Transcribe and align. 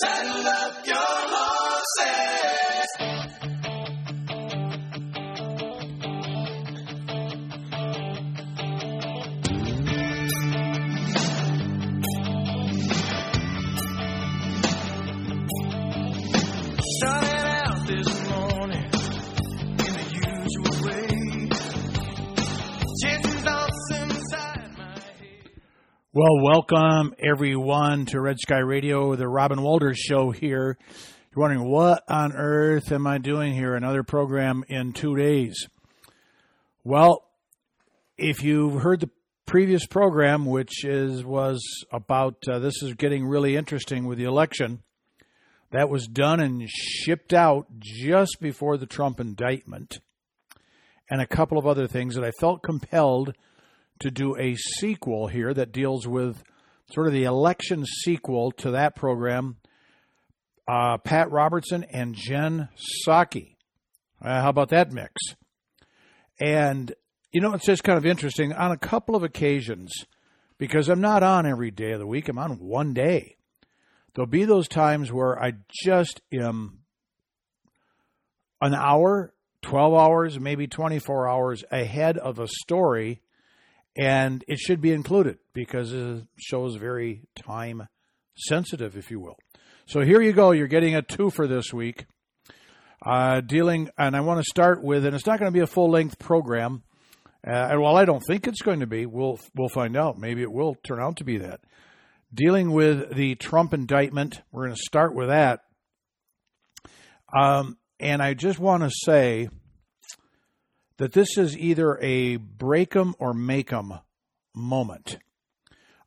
Saddle 0.00 0.46
up 0.46 0.86
your 0.86 0.96
horses. 0.96 3.07
Well, 26.18 26.42
welcome 26.42 27.14
everyone 27.20 28.06
to 28.06 28.20
Red 28.20 28.40
Sky 28.40 28.58
Radio, 28.58 29.14
the 29.14 29.28
Robin 29.28 29.62
Walters 29.62 29.98
Show 29.98 30.32
here. 30.32 30.76
You're 31.30 31.40
wondering 31.40 31.70
what 31.70 32.02
on 32.08 32.32
earth 32.32 32.90
am 32.90 33.06
I 33.06 33.18
doing 33.18 33.54
here? 33.54 33.76
Another 33.76 34.02
program 34.02 34.64
in 34.66 34.92
two 34.94 35.14
days. 35.14 35.68
Well, 36.82 37.22
if 38.16 38.42
you've 38.42 38.82
heard 38.82 38.98
the 38.98 39.10
previous 39.46 39.86
program, 39.86 40.44
which 40.44 40.84
is 40.84 41.24
was 41.24 41.62
about 41.92 42.42
uh, 42.50 42.58
this 42.58 42.82
is 42.82 42.94
getting 42.94 43.24
really 43.24 43.54
interesting 43.54 44.04
with 44.04 44.18
the 44.18 44.24
election, 44.24 44.82
that 45.70 45.88
was 45.88 46.08
done 46.08 46.40
and 46.40 46.68
shipped 46.68 47.32
out 47.32 47.68
just 47.78 48.38
before 48.40 48.76
the 48.76 48.86
Trump 48.86 49.20
indictment, 49.20 50.00
and 51.08 51.20
a 51.20 51.28
couple 51.28 51.58
of 51.58 51.66
other 51.68 51.86
things 51.86 52.16
that 52.16 52.24
I 52.24 52.32
felt 52.40 52.64
compelled 52.64 53.36
to 54.00 54.10
do 54.10 54.36
a 54.36 54.54
sequel 54.54 55.28
here 55.28 55.52
that 55.52 55.72
deals 55.72 56.06
with 56.06 56.42
sort 56.92 57.06
of 57.06 57.12
the 57.12 57.24
election 57.24 57.84
sequel 57.84 58.52
to 58.52 58.72
that 58.72 58.96
program. 58.96 59.56
Uh, 60.66 60.98
Pat 60.98 61.30
Robertson 61.30 61.84
and 61.84 62.14
Jen 62.14 62.68
Psaki. 63.06 63.56
Uh, 64.22 64.42
how 64.42 64.50
about 64.50 64.68
that 64.70 64.92
mix? 64.92 65.12
And, 66.40 66.92
you 67.32 67.40
know, 67.40 67.54
it's 67.54 67.64
just 67.64 67.84
kind 67.84 67.98
of 67.98 68.06
interesting. 68.06 68.52
On 68.52 68.70
a 68.70 68.76
couple 68.76 69.16
of 69.16 69.22
occasions, 69.22 69.92
because 70.58 70.88
I'm 70.88 71.00
not 71.00 71.22
on 71.22 71.46
every 71.46 71.70
day 71.70 71.92
of 71.92 72.00
the 72.00 72.06
week, 72.06 72.28
I'm 72.28 72.38
on 72.38 72.58
one 72.58 72.92
day. 72.92 73.36
There'll 74.14 74.26
be 74.26 74.44
those 74.44 74.68
times 74.68 75.12
where 75.12 75.40
I 75.40 75.54
just 75.84 76.20
am 76.32 76.80
an 78.60 78.74
hour, 78.74 79.32
12 79.62 79.94
hours, 79.94 80.40
maybe 80.40 80.66
24 80.66 81.28
hours 81.28 81.64
ahead 81.70 82.18
of 82.18 82.38
a 82.38 82.48
story 82.48 83.20
and 83.98 84.44
it 84.46 84.58
should 84.60 84.80
be 84.80 84.92
included 84.92 85.38
because 85.52 85.90
the 85.90 86.26
show 86.38 86.64
is 86.66 86.76
very 86.76 87.22
time 87.34 87.88
sensitive, 88.36 88.96
if 88.96 89.10
you 89.10 89.18
will. 89.18 89.36
So 89.86 90.00
here 90.00 90.22
you 90.22 90.32
go. 90.32 90.52
You're 90.52 90.68
getting 90.68 90.94
a 90.94 91.02
two 91.02 91.30
for 91.30 91.48
this 91.48 91.72
week. 91.74 92.06
Uh, 93.04 93.40
dealing, 93.40 93.90
and 93.98 94.16
I 94.16 94.20
want 94.20 94.40
to 94.40 94.44
start 94.48 94.82
with, 94.82 95.04
and 95.04 95.14
it's 95.14 95.26
not 95.26 95.38
going 95.38 95.52
to 95.52 95.56
be 95.56 95.62
a 95.62 95.66
full 95.66 95.90
length 95.90 96.18
program. 96.18 96.82
Uh, 97.46 97.50
and 97.50 97.80
while 97.80 97.96
I 97.96 98.04
don't 98.04 98.22
think 98.26 98.46
it's 98.46 98.62
going 98.62 98.80
to 98.80 98.86
be, 98.86 99.06
we'll 99.06 99.38
we'll 99.56 99.68
find 99.68 99.96
out. 99.96 100.18
Maybe 100.18 100.42
it 100.42 100.52
will 100.52 100.74
turn 100.86 101.00
out 101.00 101.16
to 101.16 101.24
be 101.24 101.38
that. 101.38 101.60
Dealing 102.32 102.72
with 102.72 103.14
the 103.14 103.36
Trump 103.36 103.72
indictment, 103.72 104.42
we're 104.52 104.64
going 104.64 104.76
to 104.76 104.82
start 104.82 105.14
with 105.14 105.28
that. 105.28 105.60
Um, 107.36 107.78
and 108.00 108.20
I 108.20 108.34
just 108.34 108.58
want 108.58 108.82
to 108.82 108.90
say 108.90 109.48
that 110.98 111.12
this 111.12 111.38
is 111.38 111.56
either 111.56 111.98
a 112.00 112.36
break 112.36 112.94
'em 112.94 113.14
or 113.18 113.32
make 113.32 113.72
'em 113.72 113.94
moment. 114.54 115.18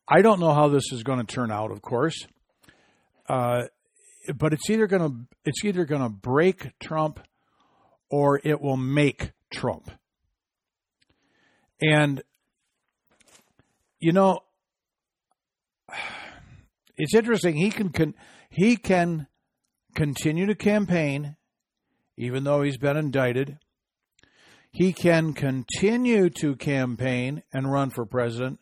I 0.08 0.22
don't 0.22 0.40
know 0.40 0.54
how 0.54 0.68
this 0.68 0.92
is 0.92 1.04
going 1.04 1.26
to 1.26 1.34
turn 1.34 1.52
out, 1.52 1.72
of 1.72 1.82
course, 1.82 2.28
uh, 3.28 3.64
but 4.36 4.54
it's 4.54 4.70
either 4.70 4.88
going 4.88 5.10
to 5.10 5.38
it's 5.46 5.64
either 5.66 5.86
going 5.86 6.02
to 6.02 6.10
break 6.10 6.78
Trump 6.80 7.20
or 8.10 8.40
it 8.44 8.62
will 8.62 8.78
make 8.78 9.32
Trump. 9.52 9.90
And 11.82 12.22
you 14.00 14.12
know, 14.12 14.40
it's 16.98 17.16
interesting. 17.16 17.56
He 17.56 17.70
can, 17.70 17.90
can 17.90 18.14
he 18.50 18.76
can 18.76 19.28
continue 19.96 20.46
to 20.48 20.56
campaign, 20.56 21.38
even 22.18 22.44
though 22.44 22.62
he's 22.64 22.78
been 22.78 22.98
indicted 22.98 23.60
he 24.72 24.94
can 24.94 25.34
continue 25.34 26.30
to 26.30 26.56
campaign 26.56 27.44
and 27.54 27.72
run 27.72 27.90
for 27.90 28.06
president 28.06 28.60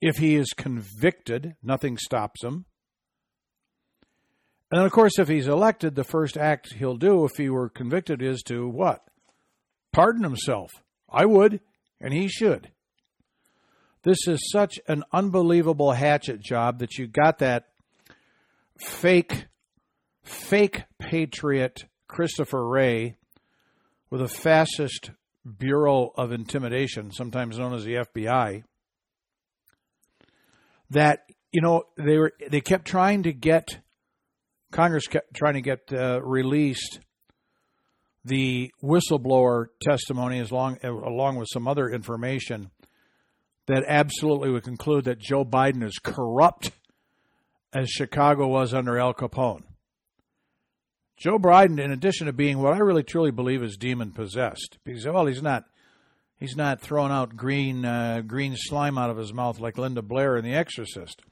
if 0.00 0.16
he 0.18 0.36
is 0.36 0.52
convicted. 0.56 1.56
Nothing 1.62 1.98
stops 1.98 2.42
him. 2.44 2.66
And 4.70 4.80
then, 4.80 4.86
of 4.86 4.92
course, 4.92 5.18
if 5.18 5.28
he's 5.28 5.48
elected, 5.48 5.94
the 5.94 6.04
first 6.04 6.36
act 6.36 6.74
he'll 6.74 6.96
do 6.96 7.24
if 7.24 7.36
he 7.36 7.48
were 7.48 7.68
convicted 7.68 8.22
is 8.22 8.42
to 8.44 8.68
what? 8.68 9.04
Pardon 9.92 10.24
himself. 10.24 10.70
I 11.08 11.26
would, 11.26 11.60
and 12.00 12.12
he 12.12 12.28
should. 12.28 12.70
This 14.02 14.26
is 14.26 14.50
such 14.50 14.78
an 14.86 15.04
unbelievable 15.12 15.92
hatchet 15.92 16.40
job 16.40 16.80
that 16.80 16.98
you 16.98 17.06
got 17.06 17.38
that 17.38 17.68
fake, 18.78 19.46
fake 20.22 20.84
patriot 20.98 21.84
Christopher 22.08 22.66
Wray 22.66 23.16
with 24.14 24.22
a 24.22 24.28
fascist 24.28 25.10
Bureau 25.44 26.12
of 26.16 26.30
Intimidation, 26.30 27.10
sometimes 27.10 27.58
known 27.58 27.74
as 27.74 27.82
the 27.82 27.94
FBI, 27.94 28.62
that 30.90 31.24
you 31.50 31.60
know 31.60 31.82
they 31.96 32.18
were 32.18 32.32
they 32.48 32.60
kept 32.60 32.84
trying 32.84 33.24
to 33.24 33.32
get 33.32 33.80
Congress 34.70 35.08
kept 35.08 35.34
trying 35.34 35.54
to 35.54 35.60
get 35.60 35.92
uh, 35.92 36.22
released 36.22 37.00
the 38.24 38.70
whistleblower 38.80 39.66
testimony 39.82 40.38
as 40.38 40.52
long 40.52 40.78
along 40.84 41.34
with 41.34 41.48
some 41.52 41.66
other 41.66 41.88
information 41.88 42.70
that 43.66 43.82
absolutely 43.88 44.50
would 44.50 44.62
conclude 44.62 45.06
that 45.06 45.18
Joe 45.18 45.44
Biden 45.44 45.82
is 45.82 45.98
corrupt 46.00 46.70
as 47.72 47.90
Chicago 47.90 48.46
was 48.46 48.74
under 48.74 48.96
Al 48.96 49.12
Capone. 49.12 49.64
Joe 51.16 51.38
Biden, 51.38 51.80
in 51.80 51.92
addition 51.92 52.26
to 52.26 52.32
being 52.32 52.58
what 52.58 52.74
I 52.74 52.78
really 52.78 53.04
truly 53.04 53.30
believe 53.30 53.62
is 53.62 53.76
demon 53.76 54.10
possessed, 54.10 54.78
because 54.84 55.06
well, 55.06 55.26
he's 55.26 55.42
not 55.42 55.64
he's 56.36 56.56
not 56.56 56.80
throwing 56.80 57.12
out 57.12 57.36
green 57.36 57.84
uh, 57.84 58.22
green 58.26 58.54
slime 58.56 58.98
out 58.98 59.10
of 59.10 59.16
his 59.16 59.32
mouth 59.32 59.60
like 59.60 59.78
Linda 59.78 60.02
Blair 60.02 60.36
in 60.36 60.44
The 60.44 60.54
Exorcist. 60.54 61.22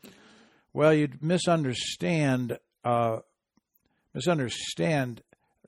Well, 0.73 0.95
you'd 0.95 1.23
misunderstand 1.23 2.59
uh, 2.85 3.19
misunderstand 4.15 5.23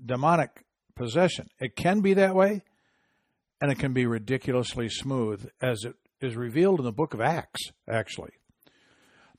demonic 0.04 0.64
possession. 0.94 1.48
It 1.60 1.76
can 1.76 2.00
be 2.00 2.14
that 2.14 2.34
way, 2.34 2.62
and 3.60 3.70
it 3.70 3.78
can 3.78 3.92
be 3.92 4.06
ridiculously 4.06 4.88
smooth, 4.88 5.48
as 5.60 5.84
it 5.84 5.96
is 6.20 6.36
revealed 6.36 6.78
in 6.78 6.84
the 6.84 6.92
Book 6.92 7.14
of 7.14 7.20
Acts. 7.20 7.72
Actually, 7.88 8.32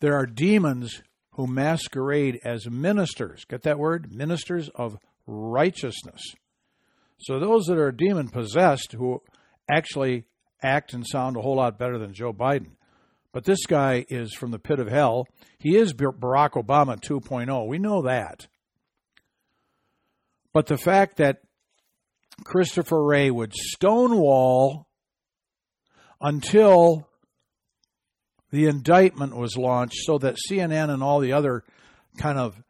there 0.02 0.16
are 0.16 0.26
demons 0.26 1.02
who 1.36 1.48
masquerade 1.48 2.40
as 2.44 2.70
ministers. 2.70 3.46
Get 3.46 3.64
that 3.64 3.80
word? 3.80 4.12
Ministers 4.14 4.70
of 4.76 4.98
righteousness. 5.28 6.22
So 7.20 7.40
those 7.40 7.66
that 7.66 7.78
are 7.78 7.92
demon 7.92 8.30
possessed 8.30 8.94
who 8.94 9.22
actually 9.70 10.26
act 10.64 10.94
and 10.94 11.06
sound 11.06 11.38
a 11.38 11.42
whole 11.42 11.58
lot 11.58 11.78
better 11.78 11.98
than 11.98 12.14
Joe 12.14 12.34
Biden. 12.34 12.72
But 13.34 13.44
this 13.44 13.66
guy 13.66 14.06
is 14.08 14.34
from 14.34 14.52
the 14.52 14.60
pit 14.60 14.80
of 14.80 14.88
hell. 14.88 15.28
He 15.60 15.76
is 15.76 15.94
Barack 15.94 16.52
Obama 16.52 17.00
2.0. 17.00 17.68
We 17.68 17.80
know 17.80 18.04
that. 18.04 18.48
But 20.54 20.68
the 20.68 20.78
fact 20.78 21.18
that 21.18 21.42
Christopher 22.46 23.04
Wray 23.04 23.30
would 23.30 23.54
stonewall 23.54 24.88
until 26.22 27.10
the 28.56 28.68
indictment 28.68 29.36
was 29.36 29.58
launched 29.58 29.98
so 30.06 30.18
that 30.18 30.38
CNN 30.50 30.90
and 30.90 31.04
all 31.04 31.20
the 31.20 31.34
other 31.34 31.66
kind 32.18 32.40
of 32.40 32.64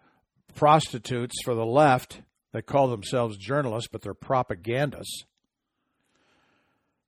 prostitutes 0.55 1.35
for 1.43 1.53
the 1.53 1.65
left 1.65 2.21
that 2.53 2.65
call 2.65 2.87
themselves 2.87 3.37
journalists, 3.37 3.87
but 3.91 4.01
they're 4.01 4.15
propagandists, 4.15 5.25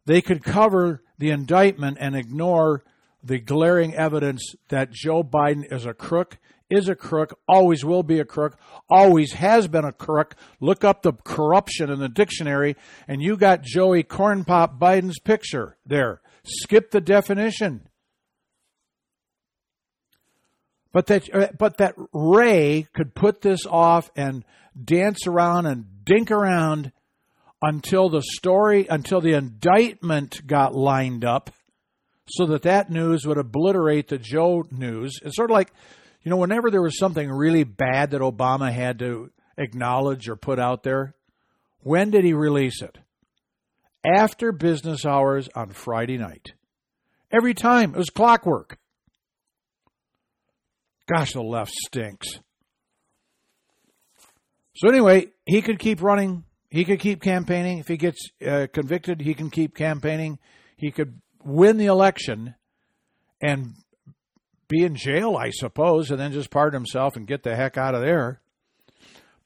they 0.05 0.21
could 0.21 0.43
cover 0.43 1.01
the 1.17 1.31
indictment 1.31 1.97
and 1.99 2.15
ignore 2.15 2.83
the 3.23 3.39
glaring 3.39 3.95
evidence 3.95 4.53
that 4.69 4.91
Joe 4.91 5.23
Biden 5.23 5.73
is 5.73 5.87
a 5.87 5.93
crook, 5.95 6.37
is 6.69 6.87
a 6.87 6.95
crook, 6.95 7.39
always 7.47 7.83
will 7.83 8.03
be 8.03 8.19
a 8.19 8.25
crook, 8.25 8.59
always 8.91 9.33
has 9.33 9.67
been 9.67 9.85
a 9.85 9.91
crook. 9.91 10.35
Look 10.59 10.83
up 10.83 11.01
the 11.01 11.13
corruption 11.13 11.89
in 11.89 11.97
the 11.97 12.09
dictionary, 12.09 12.75
and 13.07 13.23
you 13.23 13.37
got 13.37 13.63
Joey 13.63 14.03
Cornpop 14.03 14.77
Biden's 14.77 15.19
picture 15.19 15.77
there. 15.83 16.21
Skip 16.43 16.91
the 16.91 17.01
definition. 17.01 17.86
But 20.97 21.05
that, 21.05 21.35
uh, 21.35 21.47
but 21.55 21.77
that 21.77 21.93
Wray 22.11 22.87
could 22.91 23.13
put 23.13 23.41
this 23.41 23.67
off 23.69 24.09
and 24.15 24.43
dance 24.83 25.27
around 25.27 25.67
and 25.67 25.85
dink 26.03 26.31
around 26.31 26.91
until 27.61 28.09
the 28.09 28.23
story, 28.23 28.87
until 28.89 29.21
the 29.21 29.33
indictment 29.33 30.47
got 30.47 30.73
lined 30.73 31.23
up, 31.23 31.51
so 32.27 32.47
that 32.47 32.63
that 32.63 32.89
news 32.89 33.27
would 33.27 33.37
obliterate 33.37 34.07
the 34.07 34.17
Joe 34.17 34.65
news. 34.71 35.19
It's 35.23 35.35
sort 35.35 35.51
of 35.51 35.53
like, 35.53 35.71
You 36.23 36.31
know, 36.31 36.37
whenever 36.37 36.71
there 36.71 36.81
was 36.81 36.97
something 36.97 37.29
really 37.29 37.63
bad 37.63 38.09
that 38.09 38.21
Obama 38.21 38.73
had 38.73 38.97
to 38.97 39.29
acknowledge 39.55 40.27
or 40.27 40.35
put 40.35 40.57
out 40.57 40.81
there, 40.81 41.13
when 41.81 42.09
did 42.09 42.25
he 42.25 42.33
release 42.33 42.81
it? 42.81 42.97
After 44.03 44.51
business 44.51 45.05
hours 45.05 45.47
on 45.53 45.69
Friday 45.69 46.17
night. 46.17 46.53
Every 47.31 47.53
time. 47.53 47.93
It 47.93 47.99
was 47.99 48.09
clockwork. 48.09 48.79
Gosh, 51.07 51.33
the 51.33 51.41
left 51.41 51.71
stinks. 51.71 52.39
So, 54.75 54.89
anyway, 54.89 55.27
he 55.45 55.61
could 55.61 55.79
keep 55.79 56.01
running. 56.01 56.43
He 56.69 56.85
could 56.85 56.99
keep 56.99 57.21
campaigning. 57.21 57.79
If 57.79 57.87
he 57.87 57.97
gets 57.97 58.29
uh, 58.45 58.67
convicted, 58.71 59.21
he 59.21 59.33
can 59.33 59.49
keep 59.49 59.73
campaigning. 59.73 60.37
He 60.75 60.91
could 60.91 61.21
win 61.43 61.77
the 61.77 61.85
election 61.85 62.55
and 63.41 63.73
be 64.67 64.83
in 64.83 64.95
jail, 64.95 65.37
I 65.37 65.49
suppose, 65.51 66.11
and 66.11 66.19
then 66.19 66.33
just 66.33 66.49
pardon 66.49 66.77
himself 66.77 67.15
and 67.15 67.25
get 67.25 67.43
the 67.43 67.55
heck 67.55 67.77
out 67.77 67.95
of 67.95 68.01
there. 68.01 68.41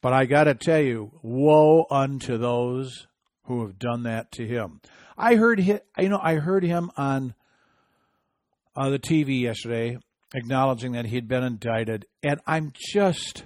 But 0.01 0.13
I 0.13 0.25
got 0.25 0.45
to 0.45 0.55
tell 0.55 0.81
you, 0.81 1.11
woe 1.21 1.85
unto 1.91 2.37
those 2.37 3.07
who 3.43 3.61
have 3.61 3.77
done 3.77 4.03
that 4.03 4.31
to 4.33 4.47
him. 4.47 4.81
I 5.15 5.35
heard 5.35 5.59
him, 5.59 5.79
you 5.99 6.09
know, 6.09 6.19
I 6.21 6.35
heard 6.35 6.63
him 6.63 6.89
on 6.97 7.35
uh, 8.75 8.89
the 8.89 8.97
TV 8.97 9.41
yesterday 9.41 9.99
acknowledging 10.33 10.93
that 10.93 11.05
he'd 11.05 11.27
been 11.27 11.43
indicted, 11.43 12.05
and 12.23 12.39
I'm 12.47 12.71
just 12.75 13.45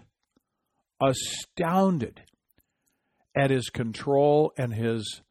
astounded 1.01 2.21
at 3.35 3.49
his 3.49 3.69
control 3.69 4.53
and 4.57 4.73
his 4.73 5.21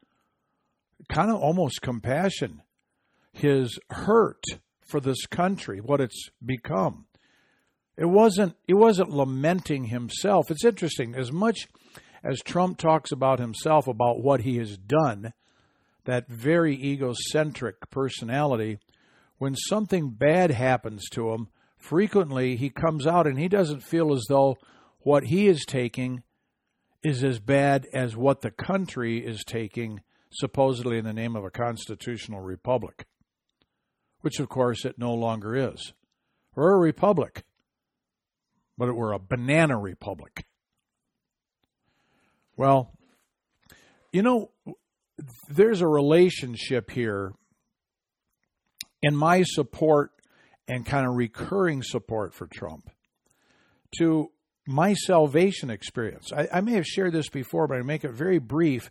kind 1.08 1.30
of 1.30 1.36
almost 1.36 1.82
compassion, 1.82 2.62
his 3.32 3.78
hurt 3.90 4.42
for 4.86 5.00
this 5.00 5.26
country, 5.26 5.80
what 5.80 6.00
it's 6.00 6.28
become. 6.44 7.06
It 7.96 8.06
wasn't 8.06 8.56
it 8.66 8.74
wasn't 8.74 9.10
lamenting 9.10 9.84
himself. 9.84 10.50
It's 10.50 10.64
interesting 10.64 11.14
as 11.14 11.30
much 11.30 11.68
as 12.24 12.40
Trump 12.40 12.78
talks 12.78 13.12
about 13.12 13.38
himself 13.38 13.86
about 13.86 14.22
what 14.22 14.40
he 14.40 14.56
has 14.56 14.76
done, 14.76 15.32
that 16.04 16.28
very 16.28 16.74
egocentric 16.74 17.90
personality, 17.90 18.78
when 19.38 19.54
something 19.54 20.10
bad 20.10 20.50
happens 20.50 21.08
to 21.10 21.32
him, 21.32 21.48
frequently 21.76 22.56
he 22.56 22.70
comes 22.70 23.06
out 23.06 23.26
and 23.26 23.38
he 23.38 23.48
doesn't 23.48 23.82
feel 23.82 24.12
as 24.12 24.24
though 24.28 24.56
what 25.00 25.24
he 25.24 25.48
is 25.48 25.64
taking 25.66 26.22
is 27.02 27.22
as 27.22 27.38
bad 27.38 27.86
as 27.92 28.16
what 28.16 28.40
the 28.40 28.50
country 28.50 29.24
is 29.24 29.44
taking, 29.44 30.00
supposedly 30.30 30.96
in 30.96 31.04
the 31.04 31.12
name 31.12 31.36
of 31.36 31.44
a 31.44 31.50
constitutional 31.50 32.40
republic, 32.40 33.04
which 34.22 34.40
of 34.40 34.48
course 34.48 34.84
it 34.84 34.98
no 34.98 35.12
longer 35.12 35.54
is. 35.54 35.92
We're 36.54 36.74
a 36.74 36.78
republic, 36.78 37.44
but 38.78 38.94
we're 38.94 39.12
a 39.12 39.18
banana 39.18 39.78
republic. 39.78 40.46
Well, 42.56 42.92
you 44.12 44.22
know, 44.22 44.50
there's 45.48 45.80
a 45.80 45.88
relationship 45.88 46.90
here 46.90 47.32
in 49.04 49.14
my 49.14 49.42
support 49.42 50.12
and 50.66 50.86
kind 50.86 51.06
of 51.06 51.14
recurring 51.14 51.82
support 51.82 52.32
for 52.32 52.46
Trump 52.46 52.88
to 53.98 54.30
my 54.66 54.94
salvation 54.94 55.68
experience. 55.68 56.32
I, 56.32 56.48
I, 56.50 56.60
may 56.62 56.72
have 56.72 56.86
shared 56.86 57.12
this 57.12 57.28
before, 57.28 57.68
but 57.68 57.76
I 57.76 57.82
make 57.82 58.02
it 58.02 58.12
very 58.12 58.38
brief 58.38 58.90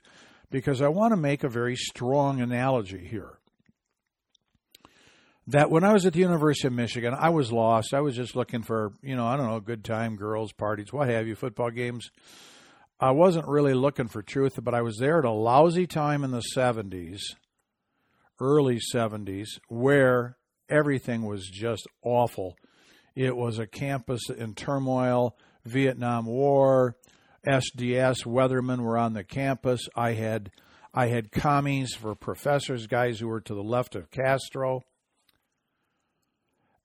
because 0.51 0.83
I 0.83 0.87
want 0.89 1.13
to 1.13 1.17
make 1.17 1.43
a 1.43 1.49
very 1.49 1.75
strong 1.75 2.41
analogy 2.41 3.07
here. 3.07 3.39
That 5.47 5.71
when 5.71 5.83
I 5.83 5.93
was 5.93 6.05
at 6.05 6.13
the 6.13 6.19
University 6.19 6.67
of 6.67 6.73
Michigan, 6.73 7.15
I 7.17 7.29
was 7.29 7.51
lost. 7.51 7.95
I 7.95 8.01
was 8.01 8.15
just 8.15 8.35
looking 8.35 8.61
for, 8.61 8.93
you 9.01 9.15
know, 9.15 9.25
I 9.25 9.35
don't 9.35 9.47
know, 9.47 9.59
good 9.59 9.83
time, 9.83 10.15
girls, 10.15 10.53
parties, 10.53 10.93
what 10.93 11.09
have 11.09 11.27
you, 11.27 11.33
football 11.35 11.71
games. 11.71 12.11
I 12.99 13.11
wasn't 13.11 13.47
really 13.47 13.73
looking 13.73 14.07
for 14.07 14.21
truth, 14.21 14.53
but 14.61 14.75
I 14.75 14.83
was 14.83 14.97
there 14.99 15.17
at 15.17 15.25
a 15.25 15.31
lousy 15.31 15.87
time 15.87 16.23
in 16.23 16.29
the 16.29 16.43
70s, 16.55 17.19
early 18.39 18.79
70s, 18.93 19.47
where 19.67 20.37
everything 20.69 21.25
was 21.25 21.47
just 21.47 21.87
awful. 22.03 22.55
It 23.15 23.35
was 23.35 23.59
a 23.59 23.67
campus 23.67 24.29
in 24.29 24.55
turmoil, 24.55 25.37
Vietnam 25.65 26.25
War, 26.25 26.95
SDS, 27.47 28.25
weathermen 28.25 28.81
were 28.81 28.97
on 28.97 29.13
the 29.13 29.23
campus. 29.23 29.87
I 29.95 30.13
had 30.13 30.49
I 30.93 31.07
had 31.07 31.31
commies 31.31 31.95
for 31.95 32.13
professors, 32.13 32.85
guys 32.85 33.19
who 33.19 33.27
were 33.27 33.41
to 33.41 33.55
the 33.55 33.63
left 33.63 33.95
of 33.95 34.11
Castro. 34.11 34.83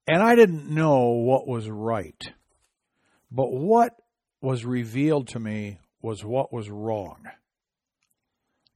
And 0.06 0.23
I 0.23 0.35
didn't 0.35 0.71
know 0.71 1.11
what 1.11 1.47
was 1.47 1.69
right. 1.69 2.33
But 3.31 3.53
what 3.53 3.93
was 4.41 4.65
revealed 4.65 5.29
to 5.29 5.39
me 5.39 5.79
was 6.00 6.25
what 6.25 6.50
was 6.53 6.71
wrong. 6.71 7.29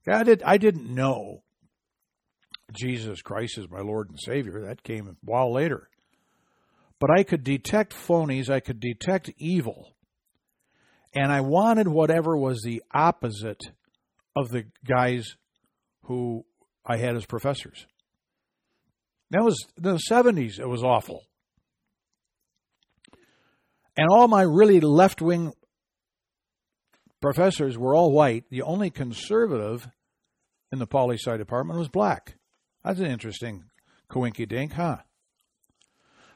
I, 0.05 0.23
did, 0.23 0.43
I 0.43 0.57
didn't 0.57 0.93
know 0.93 1.41
Jesus 2.73 3.21
Christ 3.21 3.57
is 3.57 3.69
my 3.69 3.81
Lord 3.81 4.09
and 4.09 4.19
Savior. 4.19 4.61
That 4.61 4.83
came 4.83 5.07
a 5.07 5.15
while 5.23 5.53
later. 5.53 5.89
But 6.99 7.09
I 7.11 7.23
could 7.23 7.43
detect 7.43 7.93
phonies, 7.93 8.49
I 8.49 8.59
could 8.59 8.79
detect 8.79 9.31
evil. 9.37 9.95
And 11.13 11.31
I 11.31 11.41
wanted 11.41 11.87
whatever 11.87 12.35
was 12.37 12.61
the 12.61 12.81
opposite 12.93 13.61
of 14.35 14.49
the 14.49 14.65
guys 14.85 15.35
who 16.03 16.45
I 16.85 16.97
had 16.97 17.15
as 17.15 17.25
professors. 17.25 17.85
That 19.29 19.43
was 19.43 19.57
the 19.77 19.99
70s, 20.09 20.59
it 20.59 20.67
was 20.67 20.83
awful. 20.83 21.23
And 23.95 24.07
all 24.09 24.27
my 24.27 24.41
really 24.41 24.79
left 24.79 25.21
wing 25.21 25.53
professors 27.21 27.77
were 27.77 27.95
all 27.95 28.11
white. 28.11 28.45
The 28.49 28.63
only 28.63 28.89
conservative 28.89 29.87
in 30.71 30.79
the 30.79 30.87
poli 30.87 31.17
sci 31.17 31.37
department 31.37 31.79
was 31.79 31.87
black. 31.87 32.35
That's 32.83 32.99
an 32.99 33.05
interesting 33.05 33.65
coinky 34.09 34.47
dink, 34.47 34.73
huh? 34.73 34.97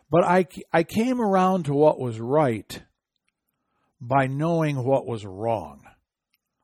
But 0.10 0.24
I, 0.24 0.48
I 0.72 0.84
came 0.84 1.20
around 1.20 1.66
to 1.66 1.74
what 1.74 2.00
was 2.00 2.20
right 2.20 2.82
by 4.00 4.28
knowing 4.28 4.84
what 4.84 5.06
was 5.06 5.26
wrong. 5.26 5.82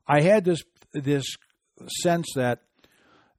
I 0.08 0.22
had 0.22 0.46
this 0.46 0.64
this 0.94 1.26
sense 2.02 2.28
that 2.36 2.60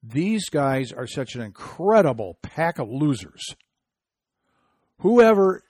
these 0.02 0.48
guys 0.50 0.92
are 0.92 1.06
such 1.06 1.34
an 1.34 1.40
incredible 1.40 2.36
pack 2.42 2.78
of 2.78 2.90
losers. 2.90 3.42
Whoever 4.98 5.62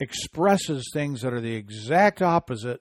expresses 0.00 0.88
things 0.92 1.22
that 1.22 1.32
are 1.32 1.40
the 1.40 1.56
exact 1.56 2.22
opposite 2.22 2.80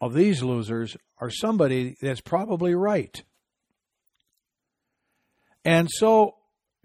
of 0.00 0.14
these 0.14 0.42
losers 0.42 0.96
are 1.18 1.30
somebody 1.30 1.96
that's 2.00 2.20
probably 2.20 2.74
right. 2.74 3.22
And 5.68 5.90
so, 5.90 6.36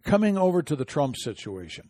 coming 0.04 0.38
over 0.38 0.62
to 0.62 0.76
the 0.76 0.84
Trump 0.84 1.16
situation, 1.16 1.90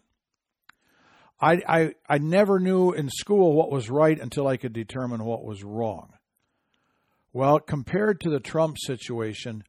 I, 1.42 1.60
I, 1.68 1.94
I 2.08 2.20
never 2.20 2.60
knew 2.60 2.92
in 2.92 3.10
school 3.10 3.54
what 3.54 3.72
was 3.72 3.90
right 3.90 4.20
until 4.20 4.46
I 4.46 4.58
could 4.58 4.74
determine 4.74 5.26
what 5.26 5.44
was 5.44 5.64
wrong. 5.64 6.14
Well, 7.34 7.60
compared 7.60 8.22
to 8.22 8.30
the 8.30 8.40
Trump 8.40 8.78
situation, 8.80 9.64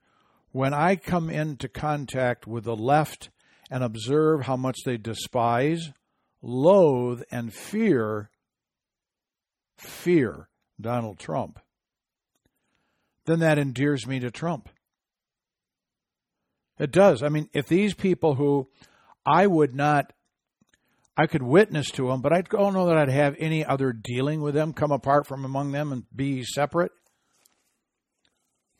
when 0.52 0.74
I 0.74 0.96
come 0.96 1.30
into 1.30 1.66
contact 1.66 2.46
with 2.46 2.64
the 2.64 2.76
left 2.76 3.30
and 3.70 3.82
observe 3.82 4.42
how 4.42 4.58
much 4.58 4.80
they 4.84 4.98
despise, 4.98 5.92
loathe, 6.42 7.22
and 7.30 7.54
fear, 7.54 8.28
fear 9.78 10.50
Donald 10.78 11.18
Trump, 11.18 11.58
then 13.24 13.38
that 13.38 13.56
endears 13.56 14.06
me 14.06 14.20
to 14.20 14.30
Trump. 14.30 14.68
It 16.78 16.90
does. 16.90 17.22
I 17.22 17.28
mean, 17.28 17.48
if 17.52 17.66
these 17.66 17.94
people 17.94 18.34
who 18.34 18.68
I 19.24 19.46
would 19.46 19.74
not, 19.74 20.12
I 21.16 21.26
could 21.26 21.42
witness 21.42 21.90
to 21.92 22.08
them, 22.08 22.20
but 22.20 22.32
I 22.32 22.42
don't 22.42 22.74
know 22.74 22.86
that 22.86 22.98
I'd 22.98 23.10
have 23.10 23.36
any 23.38 23.64
other 23.64 23.92
dealing 23.92 24.40
with 24.40 24.54
them, 24.54 24.72
come 24.72 24.90
apart 24.90 25.26
from 25.26 25.44
among 25.44 25.72
them 25.72 25.92
and 25.92 26.04
be 26.14 26.42
separate. 26.42 26.92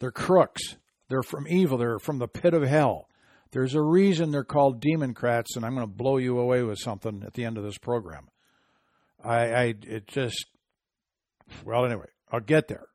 They're 0.00 0.10
crooks. 0.10 0.76
They're 1.08 1.22
from 1.22 1.46
evil. 1.48 1.78
They're 1.78 1.98
from 1.98 2.18
the 2.18 2.28
pit 2.28 2.54
of 2.54 2.62
hell. 2.62 3.08
There's 3.52 3.74
a 3.74 3.82
reason 3.82 4.32
they're 4.32 4.42
called 4.42 4.80
Democrats, 4.80 5.54
and 5.54 5.64
I'm 5.64 5.74
going 5.74 5.86
to 5.86 5.92
blow 5.92 6.16
you 6.16 6.38
away 6.40 6.62
with 6.64 6.78
something 6.80 7.22
at 7.24 7.34
the 7.34 7.44
end 7.44 7.56
of 7.56 7.62
this 7.62 7.78
program. 7.78 8.28
I, 9.22 9.36
I 9.52 9.74
it 9.82 10.08
just, 10.08 10.46
well, 11.64 11.84
anyway, 11.84 12.08
I'll 12.32 12.40
get 12.40 12.66
there. 12.66 12.86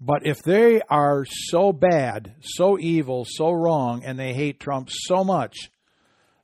But 0.00 0.26
if 0.26 0.42
they 0.42 0.80
are 0.90 1.24
so 1.24 1.72
bad, 1.72 2.34
so 2.40 2.78
evil, 2.78 3.24
so 3.26 3.50
wrong, 3.50 4.02
and 4.04 4.18
they 4.18 4.34
hate 4.34 4.60
Trump 4.60 4.88
so 4.90 5.24
much, 5.24 5.70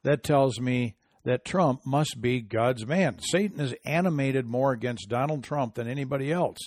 that 0.02 0.22
tells 0.22 0.60
me 0.60 0.94
that 1.24 1.44
Trump 1.44 1.84
must 1.84 2.20
be 2.20 2.40
God's 2.40 2.86
man. 2.86 3.18
Satan 3.20 3.60
is 3.60 3.74
animated 3.84 4.46
more 4.46 4.72
against 4.72 5.08
Donald 5.08 5.44
Trump 5.44 5.74
than 5.74 5.88
anybody 5.88 6.32
else. 6.32 6.58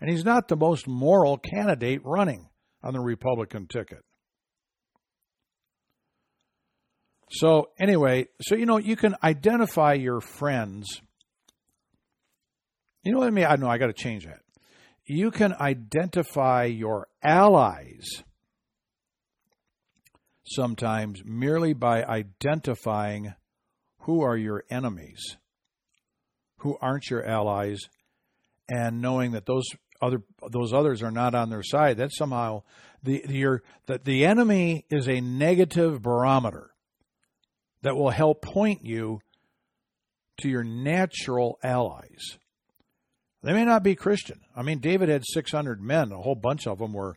And 0.00 0.10
he's 0.10 0.24
not 0.24 0.48
the 0.48 0.56
most 0.56 0.86
moral 0.86 1.38
candidate 1.38 2.00
running 2.04 2.48
on 2.82 2.92
the 2.92 3.00
Republican 3.00 3.66
ticket. 3.66 4.04
So 7.30 7.70
anyway, 7.78 8.26
so 8.42 8.54
you 8.54 8.66
know 8.66 8.76
you 8.76 8.94
can 8.94 9.16
identify 9.24 9.94
your 9.94 10.20
friends. 10.20 11.00
You 13.02 13.12
know 13.12 13.18
what 13.18 13.28
I 13.28 13.30
mean? 13.30 13.46
I 13.46 13.56
know 13.56 13.68
I 13.68 13.78
got 13.78 13.86
to 13.86 13.92
change 13.92 14.26
that. 14.26 14.40
You 15.04 15.30
can 15.30 15.54
identify 15.54 16.64
your 16.64 17.08
allies 17.22 18.22
sometimes 20.44 21.22
merely 21.24 21.72
by 21.72 22.04
identifying 22.04 23.34
who 24.00 24.22
are 24.22 24.36
your 24.36 24.64
enemies, 24.70 25.36
who 26.58 26.76
aren't 26.80 27.10
your 27.10 27.24
allies, 27.24 27.80
and 28.68 29.00
knowing 29.00 29.32
that 29.32 29.46
those 29.46 29.66
other 30.00 30.22
those 30.50 30.72
others 30.72 31.02
are 31.02 31.10
not 31.10 31.34
on 31.34 31.50
their 31.50 31.62
side. 31.62 31.96
That 31.96 32.12
somehow 32.12 32.62
the 33.02 33.24
your 33.28 33.62
that 33.86 34.04
the 34.04 34.24
enemy 34.24 34.84
is 34.90 35.08
a 35.08 35.20
negative 35.20 36.02
barometer 36.02 36.70
that 37.82 37.96
will 37.96 38.10
help 38.10 38.42
point 38.42 38.84
you 38.84 39.20
to 40.40 40.48
your 40.48 40.64
natural 40.64 41.58
allies. 41.62 42.38
They 43.42 43.52
may 43.52 43.64
not 43.64 43.82
be 43.82 43.94
Christian. 43.94 44.40
I 44.54 44.62
mean, 44.62 44.78
David 44.78 45.08
had 45.08 45.24
600 45.26 45.82
men. 45.82 46.12
A 46.12 46.18
whole 46.18 46.36
bunch 46.36 46.66
of 46.66 46.78
them 46.78 46.92
were 46.92 47.16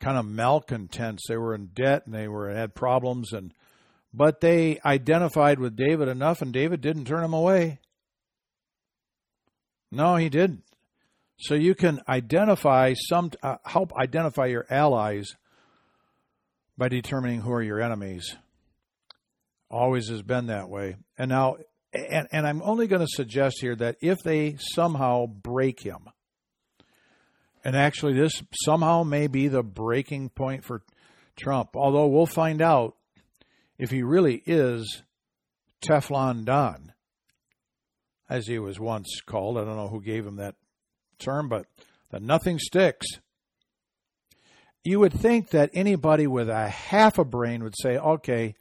kind 0.00 0.18
of 0.18 0.26
malcontents. 0.26 1.24
They 1.28 1.36
were 1.36 1.54
in 1.54 1.66
debt 1.66 2.02
and 2.06 2.14
they 2.14 2.28
were 2.28 2.50
had 2.50 2.74
problems 2.74 3.32
and 3.32 3.52
but 4.12 4.40
they 4.40 4.80
identified 4.84 5.58
with 5.58 5.76
David 5.76 6.08
enough 6.08 6.40
and 6.40 6.52
David 6.52 6.80
didn't 6.80 7.04
turn 7.04 7.20
them 7.20 7.34
away. 7.34 7.80
No, 9.90 10.16
he 10.16 10.28
didn't. 10.30 10.62
So 11.38 11.54
you 11.54 11.74
can 11.74 12.00
identify 12.08 12.94
some 12.94 13.30
uh, 13.42 13.56
help 13.64 13.92
identify 13.94 14.46
your 14.46 14.66
allies 14.70 15.36
by 16.78 16.88
determining 16.88 17.42
who 17.42 17.52
are 17.52 17.62
your 17.62 17.80
enemies. 17.80 18.36
Always 19.70 20.08
has 20.08 20.22
been 20.22 20.46
that 20.46 20.70
way. 20.70 20.96
And 21.18 21.28
now 21.28 21.56
and, 21.96 22.28
and 22.32 22.46
I'm 22.46 22.62
only 22.62 22.86
going 22.86 23.00
to 23.00 23.08
suggest 23.08 23.58
here 23.60 23.76
that 23.76 23.96
if 24.00 24.18
they 24.24 24.56
somehow 24.58 25.26
break 25.26 25.80
him, 25.80 26.08
and 27.64 27.76
actually 27.76 28.14
this 28.14 28.42
somehow 28.64 29.02
may 29.02 29.26
be 29.26 29.48
the 29.48 29.62
breaking 29.62 30.30
point 30.30 30.64
for 30.64 30.82
Trump, 31.36 31.70
although 31.74 32.06
we'll 32.06 32.26
find 32.26 32.62
out 32.62 32.94
if 33.78 33.90
he 33.90 34.02
really 34.02 34.42
is 34.46 35.02
Teflon 35.82 36.44
Don, 36.44 36.92
as 38.28 38.46
he 38.46 38.58
was 38.58 38.80
once 38.80 39.20
called. 39.24 39.58
I 39.58 39.64
don't 39.64 39.76
know 39.76 39.88
who 39.88 40.00
gave 40.00 40.26
him 40.26 40.36
that 40.36 40.56
term, 41.18 41.48
but 41.48 41.66
that 42.10 42.22
nothing 42.22 42.58
sticks. 42.58 43.06
You 44.84 45.00
would 45.00 45.12
think 45.12 45.50
that 45.50 45.70
anybody 45.74 46.26
with 46.26 46.48
a 46.48 46.68
half 46.68 47.18
a 47.18 47.24
brain 47.24 47.64
would 47.64 47.74
say, 47.80 47.98
okay, 47.98 48.54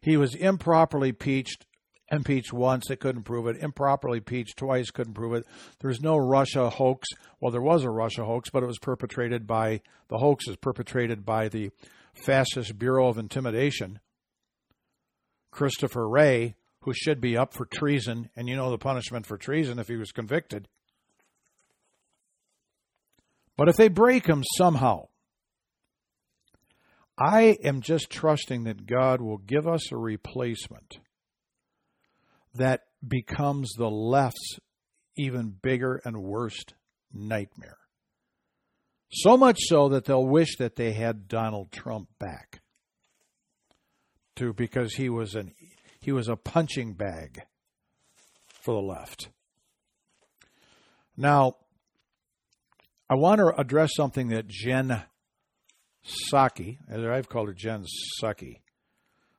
he 0.00 0.16
was 0.16 0.34
improperly 0.34 1.08
impeached, 1.08 1.66
impeached 2.10 2.52
once, 2.52 2.86
they 2.88 2.96
couldn't 2.96 3.24
prove 3.24 3.46
it. 3.46 3.62
Improperly 3.62 4.18
impeached 4.18 4.56
twice, 4.56 4.90
couldn't 4.90 5.14
prove 5.14 5.34
it. 5.34 5.44
There's 5.80 6.00
no 6.00 6.16
Russia 6.16 6.70
hoax. 6.70 7.08
Well, 7.40 7.50
there 7.50 7.62
was 7.62 7.84
a 7.84 7.90
Russia 7.90 8.24
hoax, 8.24 8.50
but 8.50 8.62
it 8.62 8.66
was 8.66 8.78
perpetrated 8.78 9.46
by 9.46 9.80
the 10.08 10.18
hoax 10.18 10.46
is 10.48 10.56
perpetrated 10.56 11.24
by 11.24 11.48
the 11.48 11.70
fascist 12.14 12.78
Bureau 12.78 13.08
of 13.08 13.18
Intimidation, 13.18 14.00
Christopher 15.50 16.08
Wray, 16.08 16.56
who 16.82 16.92
should 16.94 17.20
be 17.20 17.36
up 17.36 17.52
for 17.52 17.66
treason, 17.66 18.30
and 18.36 18.48
you 18.48 18.56
know 18.56 18.70
the 18.70 18.78
punishment 18.78 19.26
for 19.26 19.36
treason 19.36 19.78
if 19.78 19.88
he 19.88 19.96
was 19.96 20.12
convicted. 20.12 20.68
But 23.56 23.68
if 23.68 23.76
they 23.76 23.88
break 23.88 24.26
him 24.26 24.44
somehow, 24.56 25.08
I 27.18 27.56
am 27.64 27.80
just 27.80 28.10
trusting 28.10 28.64
that 28.64 28.86
God 28.86 29.20
will 29.22 29.38
give 29.38 29.66
us 29.66 29.90
a 29.90 29.96
replacement 29.96 30.98
that 32.58 32.82
becomes 33.06 33.72
the 33.72 33.88
left's 33.88 34.58
even 35.16 35.50
bigger 35.62 36.00
and 36.04 36.22
worst 36.22 36.74
nightmare. 37.12 37.78
So 39.10 39.36
much 39.36 39.58
so 39.60 39.88
that 39.90 40.04
they'll 40.04 40.26
wish 40.26 40.56
that 40.58 40.76
they 40.76 40.92
had 40.92 41.28
Donald 41.28 41.72
Trump 41.72 42.08
back. 42.18 42.60
To 44.36 44.52
because 44.52 44.94
he 44.94 45.08
was 45.08 45.34
an 45.34 45.52
he 46.00 46.12
was 46.12 46.28
a 46.28 46.36
punching 46.36 46.92
bag 46.92 47.40
for 48.46 48.74
the 48.74 48.86
left. 48.86 49.30
Now, 51.16 51.56
I 53.08 53.14
want 53.14 53.38
to 53.38 53.58
address 53.58 53.90
something 53.96 54.28
that 54.28 54.46
Jen 54.46 55.04
Psaki, 56.04 56.78
as 56.88 57.02
I've 57.02 57.28
called 57.28 57.48
her 57.48 57.54
Jen 57.54 57.84
Psaki. 58.20 58.60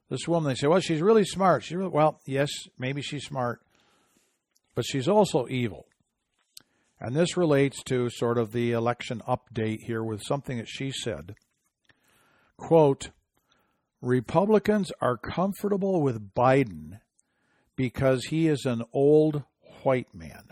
This 0.10 0.28
woman, 0.28 0.50
they 0.50 0.56
say, 0.56 0.68
well, 0.68 0.80
she's 0.80 1.02
really 1.02 1.26
smart. 1.26 1.64
She's 1.64 1.76
really, 1.76 1.92
well, 1.92 2.22
yes, 2.26 2.50
maybe 2.80 3.02
she's 3.02 3.26
smart, 3.26 3.62
but 4.74 4.86
she's 4.86 5.08
also 5.08 5.48
evil. 5.50 5.86
And 7.00 7.16
this 7.16 7.38
relates 7.38 7.84
to 7.84 8.10
sort 8.10 8.38
of 8.38 8.52
the 8.52 8.72
election 8.72 9.22
update 9.28 9.82
here 9.82 10.04
with 10.04 10.24
something 10.24 10.58
that 10.58 10.70
she 10.70 10.92
said. 10.92 11.36
Quote, 12.56 13.12
Republicans 14.02 14.92
are 15.02 15.18
comfortable 15.18 16.02
with 16.02 16.34
Biden 16.34 17.00
because 17.76 18.26
he 18.26 18.48
is 18.48 18.66
an 18.66 18.84
old 18.94 19.44
white 19.84 20.14
man. 20.14 20.48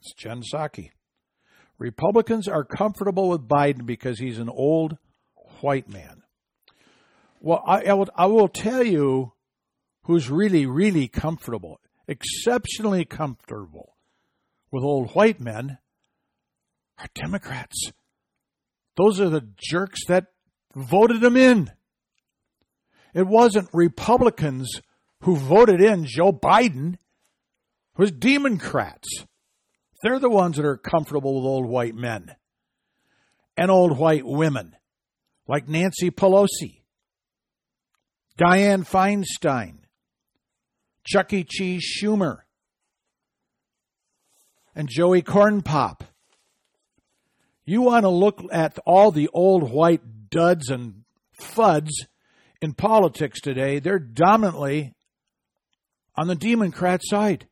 It's 0.00 0.14
Jen 0.14 0.42
Psaki. 0.42 0.90
Republicans 1.78 2.48
are 2.48 2.64
comfortable 2.64 3.28
with 3.28 3.46
Biden 3.46 3.84
because 3.86 4.18
he's 4.18 4.38
an 4.38 4.48
old 4.48 4.96
white 5.60 5.88
man. 5.88 6.22
Well, 7.46 7.62
I, 7.64 7.82
I, 7.82 7.92
will, 7.92 8.08
I 8.16 8.26
will 8.26 8.48
tell 8.48 8.82
you 8.82 9.32
who's 10.02 10.28
really, 10.28 10.66
really 10.66 11.06
comfortable, 11.06 11.78
exceptionally 12.08 13.04
comfortable 13.04 13.94
with 14.72 14.82
old 14.82 15.12
white 15.14 15.38
men 15.38 15.78
are 16.98 17.06
Democrats. 17.14 17.92
Those 18.96 19.20
are 19.20 19.28
the 19.28 19.46
jerks 19.56 20.00
that 20.08 20.26
voted 20.74 21.20
them 21.20 21.36
in. 21.36 21.70
It 23.14 23.28
wasn't 23.28 23.68
Republicans 23.72 24.82
who 25.20 25.36
voted 25.36 25.80
in 25.80 26.04
Joe 26.04 26.32
Biden. 26.32 26.94
It 26.94 26.98
was 27.96 28.10
Democrats. 28.10 29.24
They're 30.02 30.18
the 30.18 30.28
ones 30.28 30.56
that 30.56 30.66
are 30.66 30.76
comfortable 30.76 31.36
with 31.36 31.44
old 31.44 31.66
white 31.66 31.94
men 31.94 32.34
and 33.56 33.70
old 33.70 33.98
white 33.98 34.26
women, 34.26 34.74
like 35.46 35.68
Nancy 35.68 36.10
Pelosi, 36.10 36.80
Dianne 38.38 38.86
Feinstein, 38.86 39.78
Chuck 41.04 41.32
E. 41.32 41.44
Cheese 41.44 41.84
Schumer, 41.84 42.40
and 44.74 44.88
Joey 44.88 45.22
Cornpop. 45.22 46.00
You 47.64 47.82
want 47.82 48.04
to 48.04 48.10
look 48.10 48.42
at 48.52 48.78
all 48.84 49.10
the 49.10 49.28
old 49.32 49.70
white 49.70 50.30
duds 50.30 50.68
and 50.68 51.04
fuds 51.40 51.90
in 52.62 52.72
politics 52.74 53.40
today, 53.40 53.78
they're 53.78 53.98
dominantly 53.98 54.94
on 56.14 56.28
the 56.28 56.34
Democrat 56.34 57.00
side. 57.04 57.46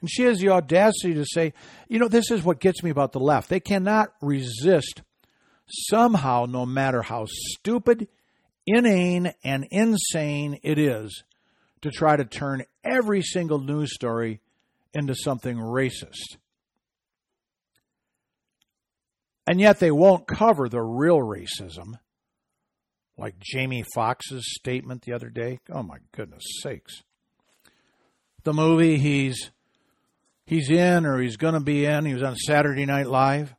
And 0.00 0.10
she 0.10 0.22
has 0.24 0.38
the 0.38 0.50
audacity 0.50 1.14
to 1.14 1.24
say, 1.24 1.52
you 1.88 1.98
know, 1.98 2.08
this 2.08 2.30
is 2.30 2.42
what 2.42 2.60
gets 2.60 2.82
me 2.82 2.90
about 2.90 3.12
the 3.12 3.20
left. 3.20 3.48
They 3.48 3.60
cannot 3.60 4.12
resist 4.20 5.02
somehow, 5.68 6.46
no 6.48 6.64
matter 6.64 7.02
how 7.02 7.26
stupid, 7.28 8.08
inane, 8.68 9.32
and 9.44 9.66
insane 9.70 10.58
it 10.62 10.78
is, 10.78 11.24
to 11.82 11.90
try 11.90 12.16
to 12.16 12.24
turn 12.24 12.64
every 12.84 13.22
single 13.22 13.60
news 13.60 13.94
story 13.94 14.40
into 14.94 15.14
something 15.14 15.56
racist. 15.56 16.36
And 19.46 19.60
yet 19.60 19.78
they 19.78 19.90
won't 19.90 20.26
cover 20.26 20.68
the 20.68 20.82
real 20.82 21.18
racism, 21.18 21.98
like 23.16 23.36
Jamie 23.40 23.84
Foxx's 23.94 24.44
statement 24.58 25.02
the 25.02 25.14
other 25.14 25.30
day. 25.30 25.60
Oh 25.72 25.82
my 25.82 25.98
goodness 26.12 26.44
sakes. 26.62 27.02
The 28.44 28.52
movie 28.52 28.98
he's 28.98 29.50
he's 30.44 30.70
in 30.70 31.06
or 31.06 31.18
he's 31.18 31.36
going 31.36 31.54
to 31.54 31.60
be 31.60 31.84
in. 31.86 32.04
He 32.04 32.14
was 32.14 32.22
on 32.22 32.36
Saturday 32.36 32.84
Night 32.84 33.06
Live, 33.06 33.54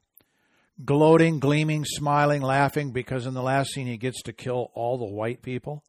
gloating, 0.83 1.39
gleaming, 1.39 1.86
smiling, 1.86 2.41
laughing 2.41 2.91
because 2.91 3.25
in 3.25 3.33
the 3.33 3.41
last 3.41 3.71
scene 3.71 3.88
he 3.88 3.98
gets 3.98 4.21
to 4.24 4.33
kill 4.33 4.71
all 4.74 4.98
the 4.98 5.05
white 5.05 5.41
people. 5.41 5.83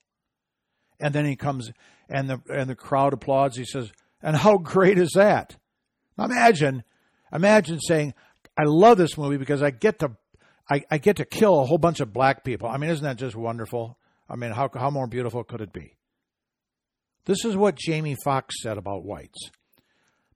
And 0.98 1.14
then 1.14 1.24
he 1.24 1.36
comes 1.36 1.70
and 2.08 2.28
the 2.28 2.42
and 2.52 2.68
the 2.68 2.74
crowd 2.74 3.12
applauds. 3.12 3.56
He 3.56 3.64
says, 3.64 3.92
"And 4.22 4.36
how 4.36 4.58
great 4.58 4.98
is 4.98 5.12
that?" 5.14 5.56
Imagine, 6.18 6.84
imagine 7.32 7.80
saying, 7.80 8.14
"I 8.58 8.64
love 8.64 8.98
this 8.98 9.16
movie 9.16 9.38
because 9.38 9.62
I 9.62 9.70
get 9.70 10.00
to 10.00 10.16
I, 10.70 10.84
I 10.90 10.98
get 10.98 11.16
to 11.16 11.24
kill 11.24 11.60
a 11.60 11.66
whole 11.66 11.78
bunch 11.78 12.00
of 12.00 12.12
black 12.12 12.44
people." 12.44 12.68
I 12.68 12.76
mean, 12.76 12.90
isn't 12.90 13.04
that 13.04 13.16
just 13.16 13.36
wonderful? 13.36 13.98
I 14.28 14.36
mean, 14.36 14.50
how 14.52 14.68
how 14.74 14.90
more 14.90 15.06
beautiful 15.06 15.42
could 15.44 15.62
it 15.62 15.72
be? 15.72 15.96
This 17.24 17.44
is 17.44 17.56
what 17.56 17.76
Jamie 17.76 18.16
Foxx 18.24 18.56
said 18.62 18.76
about 18.76 19.04
whites. 19.04 19.50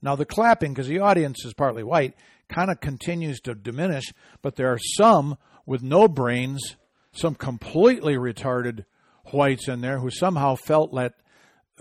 Now, 0.01 0.17
the 0.17 0.27
clapping, 0.27 0.75
because 0.75 0.87
the 0.87 0.99
audience 0.99 1.45
is 1.47 1.55
partly 1.55 1.83
white, 1.83 2.15
kind 2.49 2.71
of 2.71 2.81
continues 2.81 3.41
to 3.41 3.55
diminish, 3.55 4.13
but 4.43 4.57
there 4.57 4.73
are 4.73 4.79
some 4.79 5.37
with 5.67 5.83
no 5.83 6.09
brains, 6.09 6.77
some 7.13 7.35
completely 7.35 8.15
retarded 8.15 8.85
whites 9.33 9.69
in 9.69 9.81
there 9.81 9.99
who 9.99 10.11
somehow 10.11 10.55
felt 10.55 10.95
that 10.95 11.15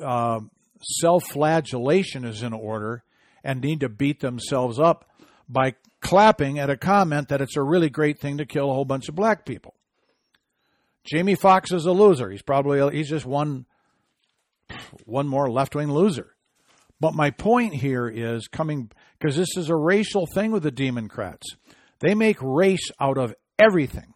uh, 0.02 0.40
self-flagellation 0.82 2.26
is 2.26 2.42
in 2.42 2.54
order 2.54 3.04
and 3.44 3.62
need 3.62 3.82
to 3.82 3.90
beat 3.90 4.22
themselves 4.22 4.80
up 4.80 5.10
by 5.50 5.76
clapping 6.02 6.60
at 6.60 6.70
a 6.70 6.78
comment 6.78 7.30
that 7.30 7.42
it's 7.42 7.58
a 7.58 7.62
really 7.62 7.90
great 7.90 8.20
thing 8.20 8.38
to 8.38 8.46
kill 8.46 8.70
a 8.70 8.74
whole 8.74 8.86
bunch 8.86 9.10
of 9.10 9.16
black 9.16 9.46
people. 9.46 9.76
Jamie 11.04 11.36
Foxx 11.36 11.72
is 11.72 11.86
a 11.86 11.92
loser. 11.92 12.30
He's 12.30 12.42
probably 12.42 12.96
he's 12.96 13.10
just 13.10 13.26
one 13.26 13.66
one 15.06 15.28
more 15.28 15.52
left-wing 15.52 15.92
loser. 15.92 16.33
But 17.00 17.14
my 17.14 17.32
point 17.32 17.74
here 17.74 18.08
is 18.08 18.48
coming 18.48 18.90
because 19.20 19.36
this 19.36 19.58
is 19.58 19.70
a 19.70 19.76
racial 19.76 20.26
thing 20.26 20.52
with 20.52 20.64
the 20.64 20.72
Democrats. 20.72 21.46
They 22.00 22.16
make 22.16 22.38
race 22.42 22.92
out 23.00 23.18
of 23.18 23.34
everything. 23.60 24.14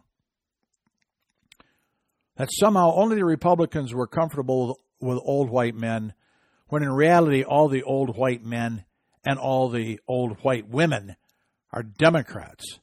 That 2.37 2.49
somehow 2.51 2.93
only 2.95 3.15
the 3.15 3.25
Republicans 3.25 3.93
were 3.93 4.07
comfortable 4.07 4.79
with 4.99 5.19
old 5.23 5.49
white 5.49 5.75
men, 5.75 6.13
when 6.67 6.83
in 6.83 6.91
reality, 6.91 7.43
all 7.43 7.67
the 7.67 7.83
old 7.83 8.15
white 8.15 8.43
men 8.43 8.85
and 9.25 9.39
all 9.39 9.69
the 9.69 9.99
old 10.07 10.37
white 10.43 10.67
women 10.67 11.15
are 11.71 11.83
Democrats. 11.83 12.79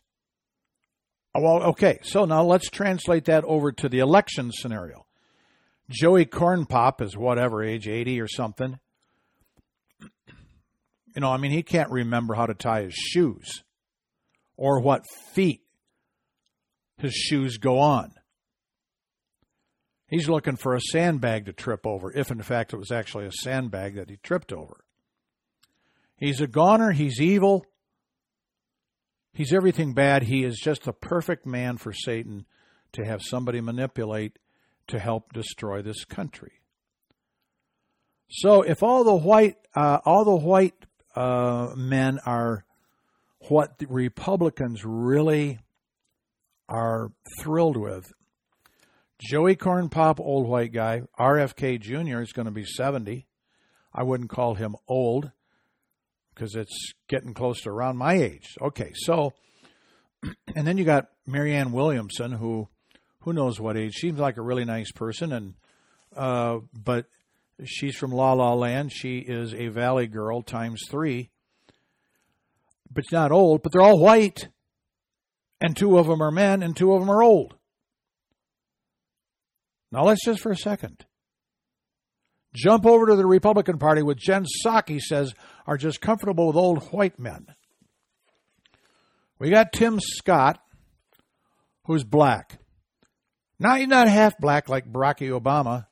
Oh, 1.35 1.43
well, 1.43 1.63
okay, 1.71 1.99
so 2.03 2.25
now 2.25 2.45
let's 2.45 2.71
translate 2.71 3.25
that 3.25 3.45
over 3.45 3.73
to 3.73 3.89
the 3.89 3.99
election 3.99 4.53
scenario. 4.53 5.07
Joey 5.91 6.27
Cornpop 6.27 7.01
is 7.01 7.17
whatever 7.17 7.63
age, 7.63 7.89
80 7.89 8.21
or 8.21 8.29
something. 8.29 8.79
You 11.14 11.21
know, 11.21 11.30
I 11.30 11.37
mean, 11.37 11.52
he 11.52 11.62
can't 11.62 11.90
remember 11.90 12.35
how 12.35 12.47
to 12.47 12.54
tie 12.54 12.83
his 12.83 12.94
shoes 12.94 13.62
or 14.56 14.80
what 14.80 15.04
feet 15.33 15.62
his 16.99 17.14
shoes 17.14 17.59
go 17.59 17.78
on. 17.78 18.12
He's 20.09 20.28
looking 20.28 20.56
for 20.56 20.75
a 20.75 20.80
sandbag 20.80 21.47
to 21.47 21.52
trip 21.52 21.87
over, 21.87 22.12
if 22.12 22.30
in 22.30 22.42
fact 22.42 22.73
it 22.73 22.76
was 22.78 22.92
actually 22.92 23.26
a 23.26 23.33
sandbag 23.33 23.97
that 23.97 24.11
he 24.11 24.16
tripped 24.16 24.52
over. 24.52 24.85
He's 26.16 26.40
a 26.40 26.47
goner, 26.47 26.92
he's 26.92 27.21
evil, 27.21 27.66
he's 29.33 29.52
everything 29.52 29.94
bad. 29.94 30.25
He 30.25 30.44
is 30.44 30.61
just 30.62 30.85
the 30.85 30.92
perfect 30.92 31.47
man 31.47 31.76
for 31.78 31.92
Satan 31.92 32.47
to 32.92 33.04
have 33.04 33.23
somebody 33.23 33.61
manipulate 33.61 34.38
to 34.88 34.99
help 34.99 35.33
destroy 35.33 35.83
this 35.83 36.04
country. 36.04 36.61
So 38.28 38.62
if 38.62 38.83
all 38.83 39.04
the 39.04 39.14
white 39.14 39.56
uh, 39.75 39.99
all 40.04 40.25
the 40.25 40.37
white 40.37 40.75
uh, 41.14 41.73
men 41.76 42.18
are 42.26 42.64
what 43.49 43.78
the 43.78 43.87
Republicans 43.87 44.85
really 44.85 45.59
are 46.68 47.12
thrilled 47.40 47.76
with, 47.76 48.12
Joey 49.21 49.54
Corn 49.54 49.88
Pop, 49.88 50.21
old 50.21 50.49
white 50.49 50.73
guy, 50.73 51.02
RFK 51.18 51.80
Jr. 51.80 52.21
is 52.21 52.33
going 52.33 52.47
to 52.47 52.52
be 52.52 52.64
70. 52.64 53.26
I 53.92 54.02
wouldn't 54.02 54.30
call 54.30 54.54
him 54.54 54.76
old 54.88 55.30
because 56.35 56.54
it's 56.56 56.92
getting 57.09 57.33
close 57.33 57.62
to 57.62 57.71
around 57.71 57.97
my 57.97 58.14
age. 58.14 58.56
Okay, 58.61 58.90
so, 58.94 59.33
and 60.56 60.66
then 60.66 60.78
you 60.78 60.85
got 60.85 61.09
Marianne 61.26 61.73
Williamson, 61.73 62.33
who 62.33 62.68
who 63.21 63.33
knows 63.33 63.61
what 63.61 63.76
age. 63.76 63.94
Seems 63.94 64.18
like 64.18 64.37
a 64.37 64.42
really 64.42 64.64
nice 64.64 64.90
person, 64.92 65.33
and 65.33 65.54
uh, 66.16 66.59
but 66.75 67.06
she's 67.65 67.97
from 67.97 68.11
La 68.11 68.33
La 68.33 68.55
Land. 68.55 68.93
She 68.93 69.19
is 69.19 69.55
a 69.55 69.69
Valley 69.69 70.07
girl 70.07 70.43
times 70.43 70.83
three, 70.91 71.31
but 72.91 73.05
she's 73.05 73.13
not 73.13 73.33
old. 73.33 73.63
But 73.63 73.73
they're 73.73 73.83
all 73.83 73.99
white, 73.99 74.49
and 75.61 75.77
two 75.77 75.99
of 75.99 76.07
them 76.07 76.23
are 76.23 76.31
men, 76.31 76.63
and 76.63 76.77
two 76.77 76.93
of 76.93 77.01
them 77.01 77.11
are 77.11 77.23
old. 77.23 77.55
Now 79.93 80.05
let's 80.05 80.25
just 80.25 80.41
for 80.41 80.51
a 80.51 80.57
second 80.57 81.07
jump 82.55 82.87
over 82.87 83.07
to 83.07 83.17
the 83.17 83.27
Republican 83.27 83.79
Party, 83.79 84.03
which 84.03 84.19
Jen 84.19 84.45
Psaki 84.65 85.01
says 85.01 85.35
are 85.67 85.77
just 85.77 86.01
comfortable 86.01 86.47
with 86.47 86.57
old 86.57 86.85
white 86.93 87.19
men. 87.19 87.47
We 89.39 89.51
got 89.51 89.73
Tim 89.73 89.99
Scott, 90.01 90.61
who's 91.85 92.05
black. 92.05 92.61
Now 93.59 93.75
he's 93.75 93.88
not 93.88 94.09
half 94.09 94.38
black 94.38 94.69
like 94.69 94.90
Barack 94.90 95.19
Obama. 95.29 95.87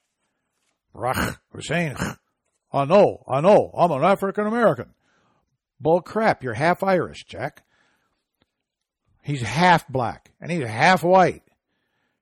Barack 0.94 1.38
Hussein. 1.52 1.96
I 2.72 2.84
know, 2.84 3.22
I 3.28 3.40
know, 3.40 3.70
I'm 3.76 3.90
an 3.90 4.02
African 4.02 4.46
American. 4.46 4.94
Bull 5.80 6.00
crap, 6.00 6.42
you're 6.42 6.54
half 6.54 6.82
Irish, 6.82 7.24
Jack. 7.24 7.62
He's 9.22 9.42
half 9.42 9.86
black, 9.88 10.32
and 10.40 10.50
he's 10.50 10.66
half 10.66 11.04
white. 11.04 11.42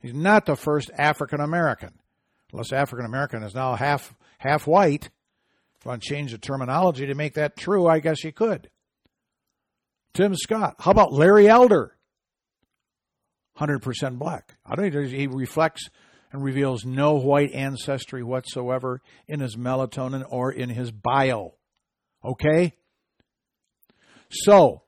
He's 0.00 0.14
not 0.14 0.46
the 0.46 0.56
first 0.56 0.90
African 0.96 1.40
American, 1.40 1.92
unless 2.52 2.72
African 2.72 3.06
American 3.06 3.42
is 3.42 3.54
now 3.54 3.74
half 3.74 4.14
half 4.38 4.66
white. 4.66 5.10
If 5.80 5.86
I 5.86 5.96
change 5.96 6.32
the 6.32 6.38
terminology 6.38 7.06
to 7.06 7.14
make 7.14 7.34
that 7.34 7.56
true, 7.56 7.86
I 7.86 8.00
guess 8.00 8.22
you 8.24 8.32
could. 8.32 8.68
Tim 10.12 10.34
Scott. 10.34 10.76
How 10.78 10.90
about 10.90 11.12
Larry 11.12 11.48
Elder? 11.48 11.96
100% 13.58 14.18
black. 14.18 14.56
I 14.64 14.74
don't 14.74 14.92
know, 14.92 15.02
he 15.02 15.26
reflects 15.26 15.88
and 16.32 16.42
reveals 16.42 16.84
no 16.84 17.14
white 17.14 17.52
ancestry 17.52 18.22
whatsoever 18.22 19.00
in 19.26 19.40
his 19.40 19.56
melatonin 19.56 20.24
or 20.28 20.52
in 20.52 20.68
his 20.68 20.90
bio. 20.90 21.54
Okay? 22.24 22.74
So, 24.30 24.82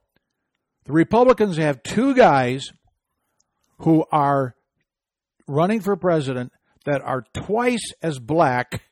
the 0.85 0.93
Republicans 0.93 1.57
have 1.57 1.83
two 1.83 2.15
guys 2.15 2.73
who 3.79 4.05
are 4.13 4.55
running 5.49 5.81
for 5.81 5.97
president 5.97 6.53
that 6.85 7.01
are 7.03 7.25
twice 7.35 7.93
as 8.03 8.19
black 8.19 8.83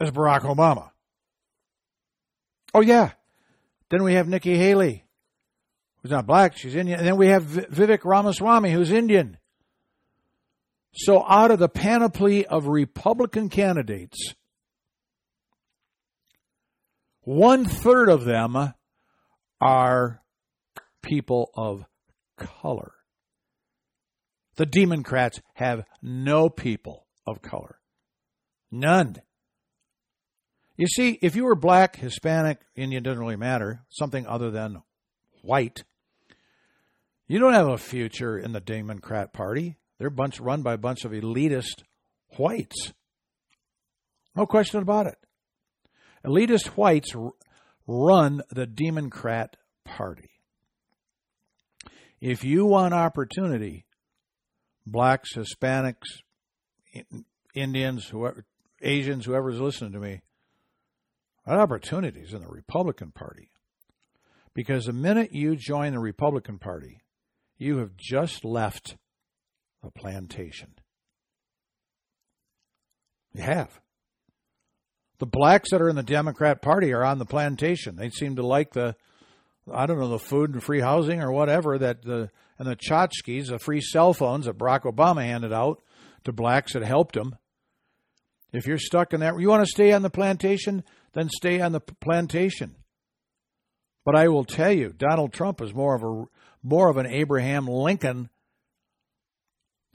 as 0.00 0.10
Barack 0.10 0.40
Obama. 0.40 0.90
Oh, 2.74 2.80
yeah. 2.80 3.12
Then 3.90 4.02
we 4.02 4.14
have 4.14 4.28
Nikki 4.28 4.56
Haley, 4.56 5.04
who's 6.00 6.10
not 6.10 6.26
black, 6.26 6.56
she's 6.56 6.74
Indian. 6.74 6.98
And 6.98 7.06
then 7.06 7.16
we 7.16 7.28
have 7.28 7.44
Vivek 7.44 8.04
Ramaswamy, 8.04 8.72
who's 8.72 8.90
Indian. 8.90 9.36
So, 10.94 11.24
out 11.26 11.50
of 11.50 11.58
the 11.58 11.68
panoply 11.68 12.46
of 12.46 12.66
Republican 12.66 13.48
candidates, 13.48 14.34
one 17.22 17.64
third 17.64 18.10
of 18.10 18.24
them 18.24 18.74
are 19.60 20.22
people 21.02 21.50
of 21.54 21.84
color. 22.36 22.92
The 24.56 24.66
Democrats 24.66 25.40
have 25.54 25.84
no 26.02 26.50
people 26.50 27.06
of 27.26 27.40
color. 27.40 27.78
None. 28.70 29.16
You 30.76 30.86
see, 30.86 31.18
if 31.22 31.36
you 31.36 31.44
were 31.44 31.54
black, 31.54 31.96
Hispanic, 31.96 32.58
Indian, 32.74 33.02
doesn't 33.02 33.20
really 33.20 33.36
matter, 33.36 33.84
something 33.88 34.26
other 34.26 34.50
than 34.50 34.82
white, 35.42 35.84
you 37.28 37.38
don't 37.38 37.54
have 37.54 37.68
a 37.68 37.78
future 37.78 38.38
in 38.38 38.52
the 38.52 38.60
Democrat 38.60 39.32
Party. 39.32 39.76
They're 39.98 40.10
bunch 40.10 40.40
run 40.40 40.62
by 40.62 40.74
a 40.74 40.78
bunch 40.78 41.04
of 41.04 41.12
elitist 41.12 41.82
whites. 42.38 42.92
No 44.34 44.46
question 44.46 44.80
about 44.80 45.06
it. 45.06 45.18
Elitist 46.24 46.68
whites 46.68 47.14
run 47.86 48.42
the 48.50 48.66
Democrat 48.66 49.56
Party. 49.84 50.30
If 52.20 52.44
you 52.44 52.66
want 52.66 52.94
opportunity, 52.94 53.84
blacks, 54.86 55.34
Hispanics, 55.34 56.06
Indians, 57.54 58.06
whoever, 58.06 58.44
Asians, 58.80 59.26
whoever's 59.26 59.60
listening 59.60 59.92
to 59.92 59.98
me, 59.98 60.22
that 61.46 61.58
opportunities 61.58 62.32
in 62.32 62.42
the 62.42 62.48
Republican 62.48 63.10
Party. 63.10 63.50
Because 64.54 64.84
the 64.84 64.92
minute 64.92 65.32
you 65.32 65.56
join 65.56 65.92
the 65.92 65.98
Republican 65.98 66.58
Party, 66.58 67.00
you 67.58 67.78
have 67.78 67.96
just 67.96 68.44
left 68.44 68.96
the 69.82 69.90
plantation. 69.90 70.74
You 73.34 73.42
have. 73.42 73.80
The 75.18 75.26
blacks 75.26 75.70
that 75.70 75.80
are 75.80 75.88
in 75.88 75.96
the 75.96 76.02
Democrat 76.02 76.62
Party 76.62 76.92
are 76.92 77.04
on 77.04 77.18
the 77.18 77.24
plantation. 77.24 77.96
They 77.96 78.10
seem 78.10 78.36
to 78.36 78.46
like 78.46 78.72
the, 78.72 78.96
I 79.72 79.86
don't 79.86 79.98
know, 79.98 80.08
the 80.08 80.18
food 80.18 80.50
and 80.50 80.62
free 80.62 80.80
housing 80.80 81.20
or 81.20 81.32
whatever 81.32 81.78
that 81.78 82.02
the, 82.02 82.30
and 82.58 82.68
the 82.68 82.76
tchotchkes, 82.76 83.48
the 83.48 83.58
free 83.58 83.80
cell 83.80 84.12
phones 84.14 84.46
that 84.46 84.58
Barack 84.58 84.82
Obama 84.82 85.24
handed 85.24 85.52
out 85.52 85.80
to 86.24 86.32
blacks 86.32 86.72
that 86.72 86.82
helped 86.82 87.14
them. 87.14 87.36
If 88.52 88.66
you're 88.66 88.78
stuck 88.78 89.14
in 89.14 89.20
that, 89.20 89.38
you 89.40 89.48
want 89.48 89.64
to 89.64 89.70
stay 89.70 89.92
on 89.92 90.02
the 90.02 90.10
plantation, 90.10 90.84
then 91.14 91.28
stay 91.28 91.60
on 91.60 91.72
the 91.72 91.80
plantation. 91.80 92.76
But 94.04 94.16
I 94.16 94.28
will 94.28 94.44
tell 94.44 94.72
you, 94.72 94.92
Donald 94.92 95.32
Trump 95.32 95.60
is 95.62 95.72
more 95.72 95.94
of 95.94 96.02
a 96.02 96.24
more 96.62 96.88
of 96.88 96.96
an 96.96 97.06
Abraham 97.06 97.66
Lincoln 97.66 98.28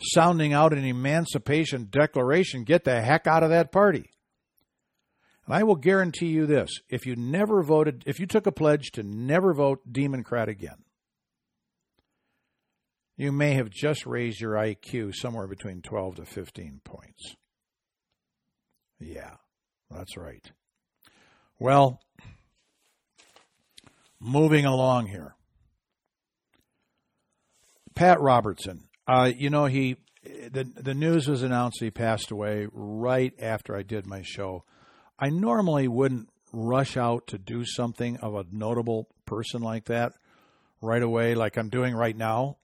sounding 0.01 0.53
out 0.53 0.73
an 0.73 0.85
emancipation 0.85 1.87
declaration. 1.89 2.63
Get 2.63 2.83
the 2.83 3.01
heck 3.01 3.27
out 3.27 3.43
of 3.43 3.49
that 3.49 3.71
party. 3.71 4.11
And 5.45 5.55
I 5.55 5.63
will 5.63 5.75
guarantee 5.75 6.27
you 6.27 6.45
this: 6.45 6.69
if 6.89 7.05
you 7.05 7.15
never 7.15 7.63
voted, 7.63 8.03
if 8.05 8.19
you 8.19 8.27
took 8.27 8.47
a 8.47 8.51
pledge 8.51 8.91
to 8.93 9.03
never 9.03 9.53
vote 9.53 9.79
Democrat 9.91 10.49
again, 10.49 10.83
you 13.15 13.31
may 13.31 13.53
have 13.53 13.69
just 13.69 14.05
raised 14.05 14.39
your 14.39 14.53
IQ 14.53 15.15
somewhere 15.15 15.47
between 15.47 15.81
12 15.81 16.17
to 16.17 16.25
15 16.25 16.81
points. 16.83 17.35
Yeah, 18.99 19.35
that's 19.89 20.17
right. 20.17 20.51
Well, 21.59 22.01
moving 24.19 24.65
along 24.65 25.07
here. 25.07 25.35
Pat 27.95 28.19
Robertson. 28.21 28.86
Uh, 29.07 29.31
you 29.35 29.49
know, 29.49 29.65
he 29.65 29.95
the 30.23 30.69
the 30.75 30.93
news 30.93 31.27
was 31.27 31.43
announced 31.43 31.77
he 31.79 31.91
passed 31.91 32.31
away 32.31 32.67
right 32.71 33.33
after 33.41 33.75
I 33.75 33.83
did 33.83 34.05
my 34.05 34.21
show. 34.21 34.63
I 35.17 35.29
normally 35.29 35.87
wouldn't 35.87 36.29
rush 36.51 36.97
out 36.97 37.27
to 37.27 37.37
do 37.37 37.63
something 37.65 38.17
of 38.17 38.35
a 38.35 38.45
notable 38.51 39.07
person 39.25 39.61
like 39.61 39.85
that 39.85 40.13
right 40.81 41.01
away, 41.01 41.35
like 41.35 41.57
I'm 41.57 41.69
doing 41.69 41.95
right 41.95 42.15
now. 42.15 42.57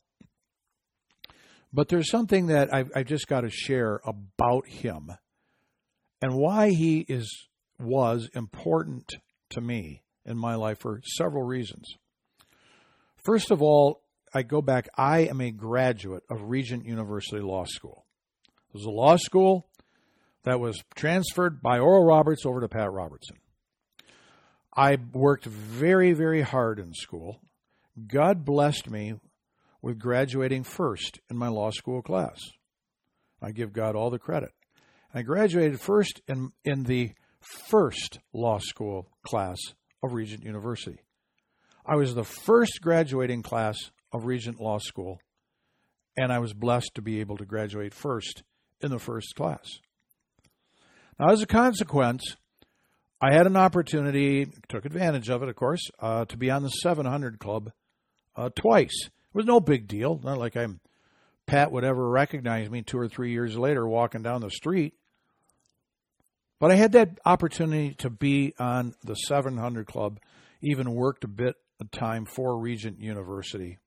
But 1.71 1.89
there's 1.89 2.09
something 2.09 2.47
that 2.47 2.73
I've, 2.73 2.91
I've 2.95 3.07
just 3.07 3.27
got 3.27 3.41
to 3.41 3.49
share 3.49 3.99
about 4.05 4.67
him 4.67 5.11
and 6.21 6.35
why 6.35 6.69
he 6.69 6.99
is 7.07 7.47
was 7.79 8.29
important 8.35 9.15
to 9.49 9.61
me 9.61 10.03
in 10.25 10.37
my 10.37 10.55
life 10.55 10.79
for 10.79 11.01
several 11.03 11.43
reasons. 11.43 11.95
First 13.25 13.51
of 13.51 13.61
all, 13.61 14.01
I 14.33 14.43
go 14.43 14.61
back, 14.61 14.89
I 14.97 15.19
am 15.19 15.41
a 15.41 15.51
graduate 15.51 16.23
of 16.29 16.49
Regent 16.49 16.85
University 16.85 17.39
Law 17.39 17.65
School. 17.65 18.05
It 18.69 18.77
was 18.77 18.85
a 18.85 18.89
law 18.89 19.15
school 19.15 19.67
that 20.43 20.59
was 20.59 20.81
transferred 20.95 21.61
by 21.61 21.77
Oral 21.77 22.03
Roberts 22.03 22.45
over 22.45 22.59
to 22.59 22.67
Pat 22.67 22.91
Robertson. 22.91 23.37
I 24.75 24.97
worked 25.13 25.45
very, 25.45 26.13
very 26.13 26.41
hard 26.41 26.79
in 26.79 26.93
school. 26.93 27.41
God 28.07 28.43
blessed 28.43 28.89
me 28.89 29.15
with 29.83 29.99
graduating 29.99 30.63
first 30.63 31.19
in 31.29 31.37
my 31.37 31.49
law 31.49 31.69
school 31.69 32.01
class. 32.01 32.39
I 33.39 33.51
give 33.51 33.71
God 33.71 33.95
all 33.95 34.09
the 34.09 34.17
credit. 34.17 34.49
I 35.13 35.21
graduated 35.21 35.79
first 35.79 36.21
in, 36.27 36.53
in 36.63 36.83
the 36.83 37.11
first 37.39 38.19
law 38.33 38.57
school 38.57 39.09
class 39.21 39.57
of 40.01 40.13
Regent 40.13 40.43
University. 40.43 41.01
I 41.85 41.97
was 41.97 42.15
the 42.15 42.23
first 42.23 42.81
graduating 42.81 43.43
class 43.43 43.91
of 44.13 44.25
Regent 44.25 44.61
Law 44.61 44.77
School, 44.77 45.19
and 46.15 46.31
I 46.31 46.39
was 46.39 46.53
blessed 46.53 46.91
to 46.95 47.01
be 47.01 47.19
able 47.19 47.37
to 47.37 47.45
graduate 47.45 47.93
first 47.93 48.43
in 48.79 48.91
the 48.91 48.99
first 48.99 49.35
class. 49.35 49.79
Now, 51.19 51.31
as 51.31 51.41
a 51.41 51.47
consequence, 51.47 52.37
I 53.21 53.33
had 53.33 53.47
an 53.47 53.57
opportunity, 53.57 54.47
took 54.69 54.85
advantage 54.85 55.29
of 55.29 55.43
it, 55.43 55.49
of 55.49 55.55
course, 55.55 55.81
uh, 55.99 56.25
to 56.25 56.37
be 56.37 56.51
on 56.51 56.63
the 56.63 56.69
700 56.69 57.39
Club 57.39 57.71
uh, 58.35 58.49
twice. 58.55 59.05
It 59.05 59.35
was 59.35 59.45
no 59.45 59.59
big 59.59 59.87
deal. 59.87 60.19
Not 60.23 60.37
like 60.37 60.55
I'm 60.55 60.79
Pat 61.45 61.71
would 61.71 61.83
ever 61.83 62.09
recognize 62.09 62.69
me 62.69 62.81
two 62.81 62.97
or 62.97 63.07
three 63.07 63.31
years 63.31 63.57
later 63.57 63.87
walking 63.87 64.23
down 64.23 64.41
the 64.41 64.49
street. 64.49 64.93
But 66.59 66.71
I 66.71 66.75
had 66.75 66.93
that 66.93 67.19
opportunity 67.25 67.93
to 67.95 68.09
be 68.09 68.53
on 68.57 68.95
the 69.03 69.15
700 69.15 69.85
Club, 69.85 70.19
even 70.61 70.93
worked 70.93 71.25
a 71.25 71.27
bit 71.27 71.55
of 71.81 71.91
time 71.91 72.25
for 72.25 72.57
Regent 72.57 72.99
University. 72.99 73.77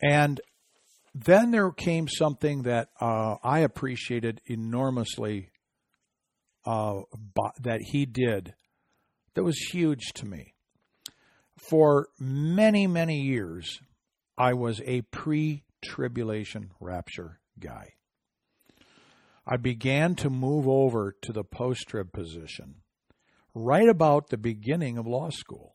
And 0.00 0.40
then 1.14 1.50
there 1.50 1.70
came 1.72 2.06
something 2.08 2.62
that 2.62 2.88
uh, 3.00 3.36
I 3.42 3.60
appreciated 3.60 4.40
enormously 4.46 5.50
uh, 6.64 7.00
that 7.60 7.80
he 7.80 8.06
did 8.06 8.54
that 9.34 9.44
was 9.44 9.58
huge 9.72 10.12
to 10.14 10.26
me. 10.26 10.54
For 11.56 12.08
many, 12.20 12.86
many 12.86 13.20
years, 13.20 13.80
I 14.36 14.52
was 14.54 14.80
a 14.84 15.02
pre 15.02 15.64
tribulation 15.84 16.70
rapture 16.80 17.40
guy. 17.58 17.94
I 19.46 19.56
began 19.56 20.14
to 20.16 20.30
move 20.30 20.68
over 20.68 21.14
to 21.22 21.32
the 21.32 21.42
post 21.42 21.88
trib 21.88 22.12
position 22.12 22.82
right 23.54 23.88
about 23.88 24.28
the 24.28 24.36
beginning 24.36 24.98
of 24.98 25.06
law 25.06 25.30
school. 25.30 25.74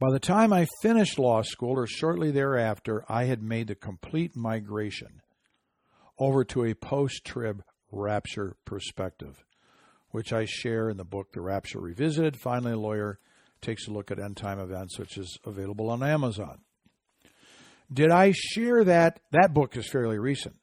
By 0.00 0.12
the 0.12 0.20
time 0.20 0.52
I 0.52 0.66
finished 0.80 1.18
law 1.18 1.42
school, 1.42 1.72
or 1.72 1.86
shortly 1.88 2.30
thereafter, 2.30 3.04
I 3.08 3.24
had 3.24 3.42
made 3.42 3.66
the 3.66 3.74
complete 3.74 4.36
migration 4.36 5.22
over 6.18 6.44
to 6.44 6.64
a 6.64 6.74
post 6.74 7.24
trib 7.24 7.64
rapture 7.90 8.56
perspective, 8.64 9.44
which 10.10 10.32
I 10.32 10.44
share 10.44 10.88
in 10.88 10.98
the 10.98 11.04
book 11.04 11.32
The 11.32 11.40
Rapture 11.40 11.80
Revisited. 11.80 12.36
Finally, 12.36 12.72
a 12.72 12.78
lawyer 12.78 13.18
takes 13.60 13.88
a 13.88 13.90
look 13.90 14.12
at 14.12 14.20
end 14.20 14.36
time 14.36 14.60
events, 14.60 15.00
which 15.00 15.18
is 15.18 15.36
available 15.44 15.90
on 15.90 16.04
Amazon. 16.04 16.60
Did 17.92 18.12
I 18.12 18.32
share 18.32 18.84
that? 18.84 19.18
That 19.32 19.52
book 19.52 19.76
is 19.76 19.88
fairly 19.88 20.18
recent. 20.18 20.54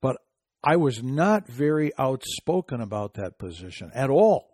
But 0.00 0.16
I 0.64 0.76
was 0.76 1.00
not 1.00 1.46
very 1.46 1.92
outspoken 1.96 2.80
about 2.80 3.14
that 3.14 3.38
position 3.38 3.92
at 3.94 4.10
all. 4.10 4.48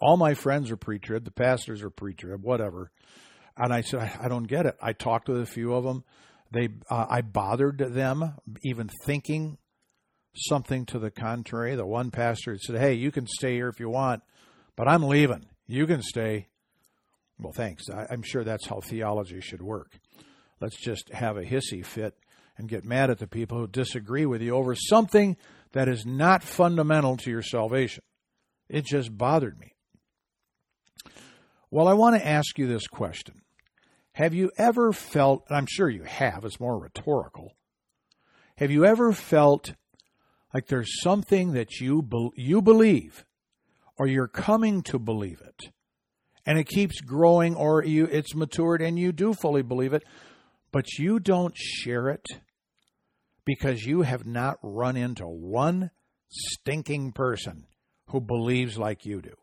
All 0.00 0.16
my 0.16 0.34
friends 0.34 0.70
are 0.70 0.76
pre 0.76 1.00
trib, 1.00 1.24
the 1.24 1.32
pastors 1.32 1.82
are 1.82 1.90
pre 1.90 2.14
trib, 2.14 2.42
whatever. 2.42 2.92
And 3.56 3.72
I 3.72 3.82
said, 3.82 4.00
I, 4.00 4.24
I, 4.24 4.28
don't 4.28 4.48
get 4.48 4.66
it. 4.66 4.76
I 4.80 4.92
talked 4.92 5.28
with 5.28 5.40
a 5.40 5.46
few 5.46 5.74
of 5.74 5.84
them. 5.84 6.04
They, 6.50 6.68
uh, 6.90 7.06
I 7.08 7.22
bothered 7.22 7.78
them 7.78 8.34
even 8.62 8.90
thinking 9.04 9.58
something 10.34 10.86
to 10.86 10.98
the 10.98 11.10
contrary. 11.10 11.74
The 11.74 11.86
one 11.86 12.10
pastor 12.10 12.56
said, 12.58 12.78
Hey, 12.78 12.94
you 12.94 13.10
can 13.10 13.26
stay 13.26 13.54
here 13.54 13.68
if 13.68 13.80
you 13.80 13.88
want, 13.88 14.22
but 14.76 14.88
I'm 14.88 15.02
leaving. 15.02 15.46
You 15.66 15.86
can 15.86 16.02
stay. 16.02 16.48
Well, 17.38 17.52
thanks. 17.52 17.84
I, 17.90 18.06
I'm 18.10 18.22
sure 18.22 18.44
that's 18.44 18.66
how 18.66 18.80
theology 18.80 19.40
should 19.40 19.62
work. 19.62 19.98
Let's 20.60 20.76
just 20.76 21.12
have 21.12 21.36
a 21.36 21.44
hissy 21.44 21.84
fit 21.84 22.14
and 22.56 22.68
get 22.68 22.84
mad 22.84 23.10
at 23.10 23.18
the 23.18 23.26
people 23.26 23.58
who 23.58 23.66
disagree 23.66 24.26
with 24.26 24.42
you 24.42 24.54
over 24.54 24.74
something 24.74 25.36
that 25.72 25.88
is 25.88 26.04
not 26.06 26.42
fundamental 26.42 27.16
to 27.16 27.30
your 27.30 27.42
salvation. 27.42 28.04
It 28.68 28.84
just 28.84 29.16
bothered 29.16 29.58
me. 29.58 29.72
Well, 31.70 31.88
I 31.88 31.94
want 31.94 32.16
to 32.16 32.26
ask 32.26 32.58
you 32.58 32.66
this 32.66 32.86
question. 32.86 33.41
Have 34.14 34.34
you 34.34 34.50
ever 34.58 34.92
felt, 34.92 35.44
and 35.48 35.56
I'm 35.56 35.66
sure 35.68 35.88
you 35.88 36.02
have, 36.02 36.44
it's 36.44 36.60
more 36.60 36.78
rhetorical. 36.78 37.52
Have 38.56 38.70
you 38.70 38.84
ever 38.84 39.12
felt 39.12 39.74
like 40.52 40.66
there's 40.66 41.00
something 41.00 41.52
that 41.52 41.80
you 41.80 42.02
be, 42.02 42.28
you 42.36 42.60
believe 42.60 43.24
or 43.98 44.06
you're 44.06 44.28
coming 44.28 44.82
to 44.82 44.98
believe 44.98 45.40
it 45.40 45.72
and 46.44 46.58
it 46.58 46.68
keeps 46.68 47.00
growing 47.00 47.54
or 47.54 47.84
you 47.84 48.04
it's 48.06 48.34
matured 48.34 48.82
and 48.82 48.98
you 48.98 49.12
do 49.12 49.32
fully 49.32 49.62
believe 49.62 49.92
it 49.92 50.02
but 50.72 50.98
you 50.98 51.18
don't 51.18 51.56
share 51.56 52.08
it 52.08 52.26
because 53.44 53.84
you 53.84 54.02
have 54.02 54.26
not 54.26 54.58
run 54.62 54.96
into 54.96 55.26
one 55.26 55.90
stinking 56.28 57.12
person 57.12 57.66
who 58.08 58.20
believes 58.20 58.78
like 58.78 59.04
you 59.04 59.20
do 59.20 59.34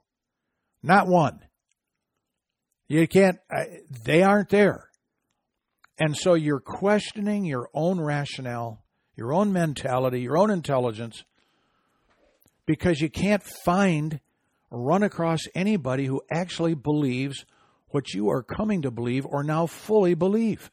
not 0.84 1.08
one 1.08 1.39
you 2.89 3.08
can't 3.08 3.39
they 4.04 4.21
aren't 4.21 4.49
there 4.49 4.89
and 5.97 6.17
so 6.17 6.34
you're 6.34 6.60
questioning 6.60 7.45
your 7.45 7.69
own 7.73 8.02
rationale 8.02 8.84
your 9.19 9.34
own 9.34 9.52
mentality, 9.52 10.21
your 10.21 10.38
own 10.38 10.49
intelligence, 10.49 11.25
because 12.65 13.02
you 13.02 13.10
can't 13.10 13.43
find 13.43 14.21
run 14.71 15.04
across 15.04 15.41
anybody 15.54 16.06
who 16.06 16.21
actually 16.32 16.73
believes 16.73 17.45
what 17.89 18.13
you 18.13 18.30
are 18.30 18.41
coming 18.41 18.82
to 18.82 18.89
believe 18.89 19.25
or 19.25 19.43
now 19.43 19.65
fully 19.65 20.13
believe. 20.13 20.71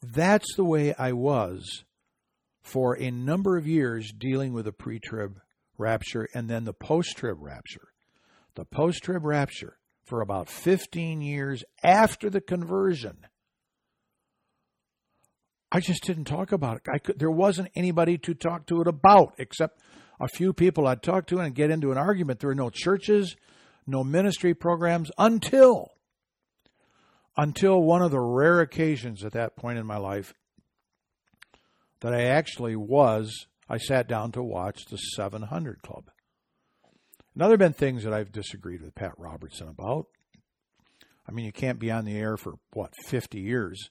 That's 0.00 0.54
the 0.54 0.64
way 0.64 0.94
I 0.96 1.12
was 1.12 1.84
for 2.62 2.96
a 2.96 3.10
number 3.10 3.56
of 3.56 3.66
years 3.66 4.12
dealing 4.16 4.52
with 4.52 4.66
the 4.66 4.72
pre 4.72 5.00
trib 5.00 5.40
rapture 5.76 6.28
and 6.34 6.48
then 6.48 6.64
the 6.64 6.72
post 6.72 7.16
trib 7.16 7.38
rapture. 7.40 7.88
The 8.56 8.64
post 8.64 9.02
trib 9.02 9.24
rapture 9.24 9.78
for 10.04 10.20
about 10.20 10.48
15 10.48 11.20
years 11.20 11.64
after 11.82 12.30
the 12.30 12.40
conversion 12.40 13.26
I 15.74 15.80
just 15.80 16.04
didn't 16.04 16.26
talk 16.26 16.52
about 16.52 16.76
it. 16.76 16.82
I 16.88 16.98
could, 16.98 17.18
there 17.18 17.32
wasn't 17.32 17.68
anybody 17.74 18.16
to 18.18 18.34
talk 18.34 18.66
to 18.66 18.80
it 18.80 18.86
about 18.86 19.34
except 19.38 19.80
a 20.20 20.28
few 20.28 20.52
people 20.52 20.86
I'd 20.86 21.02
talk 21.02 21.26
to 21.26 21.38
and 21.38 21.52
get 21.52 21.72
into 21.72 21.90
an 21.90 21.98
argument. 21.98 22.38
There 22.38 22.46
were 22.46 22.54
no 22.54 22.70
churches, 22.70 23.34
no 23.84 24.04
ministry 24.04 24.54
programs 24.54 25.10
until 25.18 25.90
until 27.36 27.82
one 27.82 28.02
of 28.02 28.12
the 28.12 28.20
rare 28.20 28.60
occasions 28.60 29.24
at 29.24 29.32
that 29.32 29.56
point 29.56 29.76
in 29.76 29.84
my 29.84 29.96
life 29.96 30.32
that 32.02 32.14
I 32.14 32.26
actually 32.26 32.76
was 32.76 33.48
I 33.68 33.78
sat 33.78 34.06
down 34.06 34.30
to 34.32 34.44
watch 34.44 34.84
the 34.84 34.96
700 34.96 35.82
Club. 35.82 36.04
Now 37.36 37.46
there 37.46 37.54
have 37.54 37.58
been 37.58 37.72
things 37.72 38.04
that 38.04 38.12
I've 38.12 38.30
disagreed 38.30 38.82
with 38.82 38.94
Pat 38.94 39.12
Robertson 39.18 39.68
about. 39.68 40.06
I 41.28 41.32
mean, 41.32 41.44
you 41.44 41.52
can't 41.52 41.78
be 41.78 41.90
on 41.90 42.04
the 42.04 42.16
air 42.16 42.36
for 42.36 42.54
what 42.72 42.92
50 43.06 43.40
years 43.40 43.90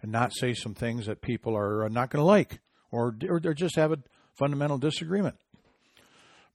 and 0.00 0.10
not 0.10 0.34
say 0.34 0.52
some 0.52 0.74
things 0.74 1.06
that 1.06 1.20
people 1.20 1.56
are 1.56 1.88
not 1.88 2.10
going 2.10 2.22
to 2.22 2.26
like 2.26 2.60
or, 2.90 3.14
or 3.28 3.40
just 3.40 3.76
have 3.76 3.92
a 3.92 3.98
fundamental 4.34 4.78
disagreement. 4.78 5.36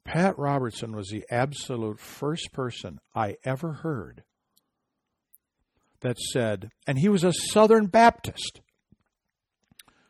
Pat 0.03 0.37
Robertson 0.37 0.95
was 0.95 1.09
the 1.09 1.25
absolute 1.29 1.99
first 1.99 2.51
person 2.51 2.99
I 3.13 3.37
ever 3.43 3.73
heard 3.73 4.23
that 6.01 6.17
said, 6.17 6.71
and 6.85 6.99
he 6.99 7.09
was 7.09 7.23
a 7.23 7.33
Southern 7.51 7.87
Baptist, 7.87 8.61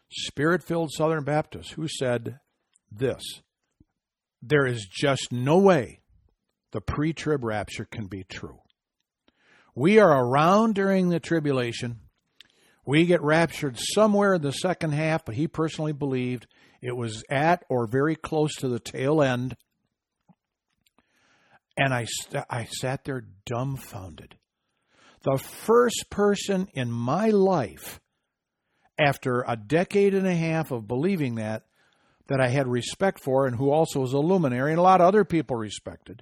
spirit 0.10 0.64
filled 0.64 0.92
Southern 0.92 1.24
Baptist, 1.24 1.72
who 1.72 1.88
said 1.88 2.40
this 2.92 3.24
There 4.42 4.66
is 4.66 4.86
just 4.86 5.32
no 5.32 5.58
way 5.58 6.02
the 6.78 6.82
pre 6.82 7.12
trib 7.12 7.44
rapture 7.44 7.86
can 7.86 8.06
be 8.06 8.24
true. 8.24 8.60
We 9.74 9.98
are 9.98 10.24
around 10.24 10.76
during 10.76 11.10
the 11.10 11.20
tribulation. 11.20 12.02
We 12.86 13.08
get 13.08 13.24
raptured 13.24 13.80
somewhere 13.80 14.36
in 14.36 14.44
the 14.44 14.52
second 14.52 14.92
half, 14.92 15.26
but 15.26 15.34
he 15.34 15.48
personally 15.48 15.92
believed 15.92 16.46
it 16.80 16.96
was 16.96 17.24
at 17.32 17.66
or 17.68 17.88
very 17.88 18.16
close 18.16 18.54
to 18.58 18.68
the 18.68 18.80
tail 18.80 19.24
end. 19.24 19.58
And 21.76 21.96
I, 21.96 22.06
st- 22.06 22.46
I 22.48 22.66
sat 22.66 23.06
there 23.06 23.24
dumbfounded. 23.48 24.36
The 25.24 25.40
first 25.40 26.12
person 26.12 26.68
in 26.76 26.92
my 26.92 27.30
life, 27.30 28.00
after 29.00 29.44
a 29.48 29.58
decade 29.58 30.14
and 30.14 30.28
a 30.28 30.36
half 30.36 30.70
of 30.70 30.88
believing 30.88 31.36
that, 31.36 31.64
that 32.28 32.40
I 32.40 32.50
had 32.50 32.68
respect 32.68 33.20
for, 33.20 33.48
and 33.48 33.56
who 33.56 33.72
also 33.72 34.02
was 34.02 34.14
a 34.14 34.20
luminary, 34.20 34.74
and 34.74 34.80
a 34.80 34.84
lot 34.84 35.02
of 35.02 35.08
other 35.08 35.26
people 35.26 35.56
respected, 35.56 36.22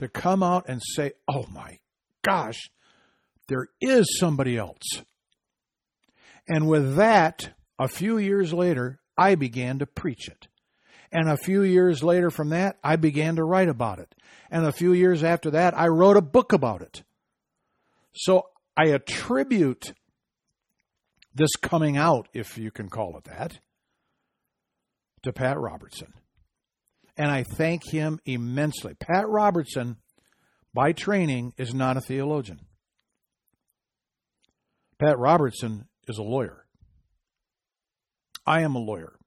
to 0.00 0.08
come 0.08 0.42
out 0.42 0.64
and 0.66 0.80
say, 0.82 1.12
Oh 1.28 1.44
my 1.52 1.78
gosh, 2.22 2.70
there 3.48 3.68
is 3.82 4.18
somebody 4.18 4.56
else. 4.56 5.02
And 6.48 6.66
with 6.66 6.96
that, 6.96 7.50
a 7.78 7.86
few 7.86 8.16
years 8.16 8.54
later, 8.54 8.98
I 9.18 9.34
began 9.34 9.78
to 9.78 9.86
preach 9.86 10.26
it. 10.26 10.48
And 11.12 11.28
a 11.28 11.36
few 11.36 11.62
years 11.62 12.02
later 12.02 12.30
from 12.30 12.48
that, 12.48 12.78
I 12.82 12.96
began 12.96 13.36
to 13.36 13.44
write 13.44 13.68
about 13.68 13.98
it. 13.98 14.14
And 14.50 14.64
a 14.64 14.72
few 14.72 14.94
years 14.94 15.22
after 15.22 15.50
that, 15.50 15.76
I 15.76 15.88
wrote 15.88 16.16
a 16.16 16.22
book 16.22 16.54
about 16.54 16.80
it. 16.80 17.02
So 18.14 18.46
I 18.76 18.86
attribute 18.86 19.92
this 21.34 21.50
coming 21.60 21.98
out, 21.98 22.28
if 22.32 22.56
you 22.56 22.70
can 22.70 22.88
call 22.88 23.18
it 23.18 23.24
that, 23.24 23.58
to 25.24 25.32
Pat 25.32 25.58
Robertson. 25.58 26.14
And 27.20 27.30
I 27.30 27.42
thank 27.42 27.82
him 27.84 28.18
immensely. 28.24 28.94
Pat 28.94 29.28
Robertson, 29.28 29.98
by 30.72 30.92
training, 30.92 31.52
is 31.58 31.74
not 31.74 31.98
a 31.98 32.00
theologian. 32.00 32.60
Pat 34.98 35.18
Robertson 35.18 35.84
is 36.08 36.16
a 36.16 36.22
lawyer. 36.22 36.64
I 38.46 38.62
am 38.62 38.74
a 38.74 38.78
lawyer. 38.78 39.18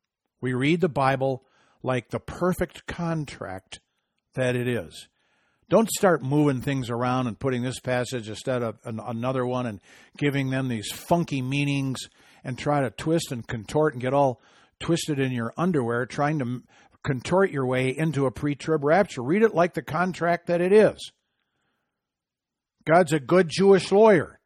We 0.42 0.54
read 0.54 0.82
the 0.82 0.90
Bible 0.90 1.46
like 1.84 2.10
the 2.10 2.20
perfect 2.20 2.88
contract 2.88 3.80
that 4.34 4.56
it 4.56 4.68
is. 4.68 5.08
Don't 5.70 5.92
start 5.92 6.24
moving 6.24 6.62
things 6.62 6.90
around 6.90 7.28
and 7.28 7.38
putting 7.38 7.62
this 7.62 7.80
passage 7.80 8.28
instead 8.28 8.64
of 8.64 8.80
another 8.84 9.46
one 9.46 9.68
and 9.68 9.80
giving 10.18 10.50
them 10.50 10.68
these 10.68 10.92
funky 10.92 11.44
meanings 11.44 12.00
and 12.44 12.58
try 12.58 12.82
to 12.82 12.90
twist 12.90 13.32
and 13.32 13.48
contort 13.48 13.94
and 13.94 14.02
get 14.02 14.16
all 14.16 14.42
twisted 14.80 15.20
in 15.20 15.32
your 15.32 15.54
underwear 15.58 16.08
trying 16.08 16.40
to 16.40 16.64
contort 17.04 17.52
your 17.52 17.66
way 17.66 17.90
into 17.90 18.26
a 18.26 18.32
pre 18.32 18.56
trib 18.56 18.84
rapture. 18.84 19.22
Read 19.22 19.44
it 19.44 19.54
like 19.54 19.74
the 19.74 19.82
contract 19.82 20.48
that 20.48 20.62
it 20.62 20.72
is. 20.72 21.12
God's 22.86 23.14
a 23.14 23.20
good 23.20 23.48
Jewish 23.50 23.92
lawyer, 23.92 24.40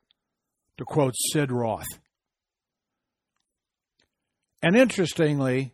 to 0.77 0.85
quote 0.85 1.15
Sid 1.31 1.51
Roth. 1.51 1.87
And 4.61 4.75
interestingly, 4.75 5.73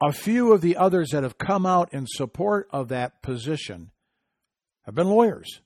a 0.00 0.12
few 0.12 0.52
of 0.52 0.60
the 0.60 0.76
others 0.76 1.10
that 1.10 1.22
have 1.22 1.38
come 1.38 1.66
out 1.66 1.92
in 1.92 2.06
support 2.06 2.68
of 2.70 2.88
that 2.88 3.22
position 3.22 3.90
have 4.82 4.94
been 4.94 5.08
lawyers. 5.08 5.60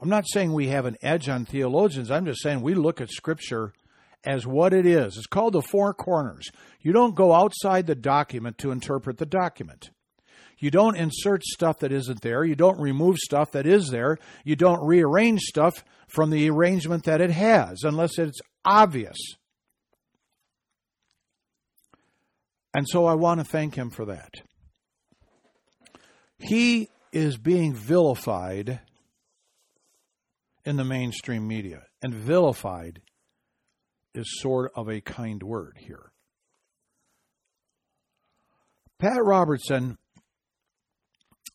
I'm 0.00 0.08
not 0.08 0.24
saying 0.28 0.52
we 0.52 0.68
have 0.68 0.86
an 0.86 0.96
edge 1.02 1.28
on 1.28 1.44
theologians. 1.44 2.10
I'm 2.10 2.24
just 2.24 2.42
saying 2.42 2.62
we 2.62 2.74
look 2.74 3.00
at 3.00 3.10
Scripture 3.10 3.72
as 4.24 4.46
what 4.46 4.72
it 4.72 4.86
is. 4.86 5.16
It's 5.16 5.26
called 5.26 5.54
the 5.54 5.62
four 5.62 5.94
corners. 5.94 6.50
You 6.80 6.92
don't 6.92 7.14
go 7.14 7.32
outside 7.32 7.86
the 7.86 7.94
document 7.94 8.58
to 8.58 8.70
interpret 8.70 9.18
the 9.18 9.26
document. 9.26 9.90
You 10.58 10.70
don't 10.70 10.96
insert 10.96 11.44
stuff 11.44 11.78
that 11.80 11.92
isn't 11.92 12.20
there. 12.20 12.44
You 12.44 12.56
don't 12.56 12.80
remove 12.80 13.18
stuff 13.18 13.52
that 13.52 13.66
is 13.66 13.90
there. 13.90 14.18
You 14.44 14.56
don't 14.56 14.84
rearrange 14.84 15.40
stuff 15.42 15.84
from 16.08 16.30
the 16.30 16.50
arrangement 16.50 17.04
that 17.04 17.20
it 17.20 17.30
has 17.30 17.84
unless 17.84 18.18
it's 18.18 18.40
obvious. 18.64 19.16
And 22.74 22.86
so 22.88 23.06
I 23.06 23.14
want 23.14 23.40
to 23.40 23.44
thank 23.44 23.76
him 23.76 23.90
for 23.90 24.06
that. 24.06 24.30
He 26.38 26.88
is 27.12 27.36
being 27.36 27.74
vilified 27.74 28.80
in 30.64 30.76
the 30.76 30.84
mainstream 30.84 31.48
media, 31.48 31.84
and 32.02 32.12
vilified 32.12 33.00
is 34.18 34.40
sort 34.40 34.72
of 34.74 34.88
a 34.88 35.00
kind 35.00 35.42
word 35.42 35.78
here. 35.78 36.12
Pat 38.98 39.22
Robertson, 39.22 39.96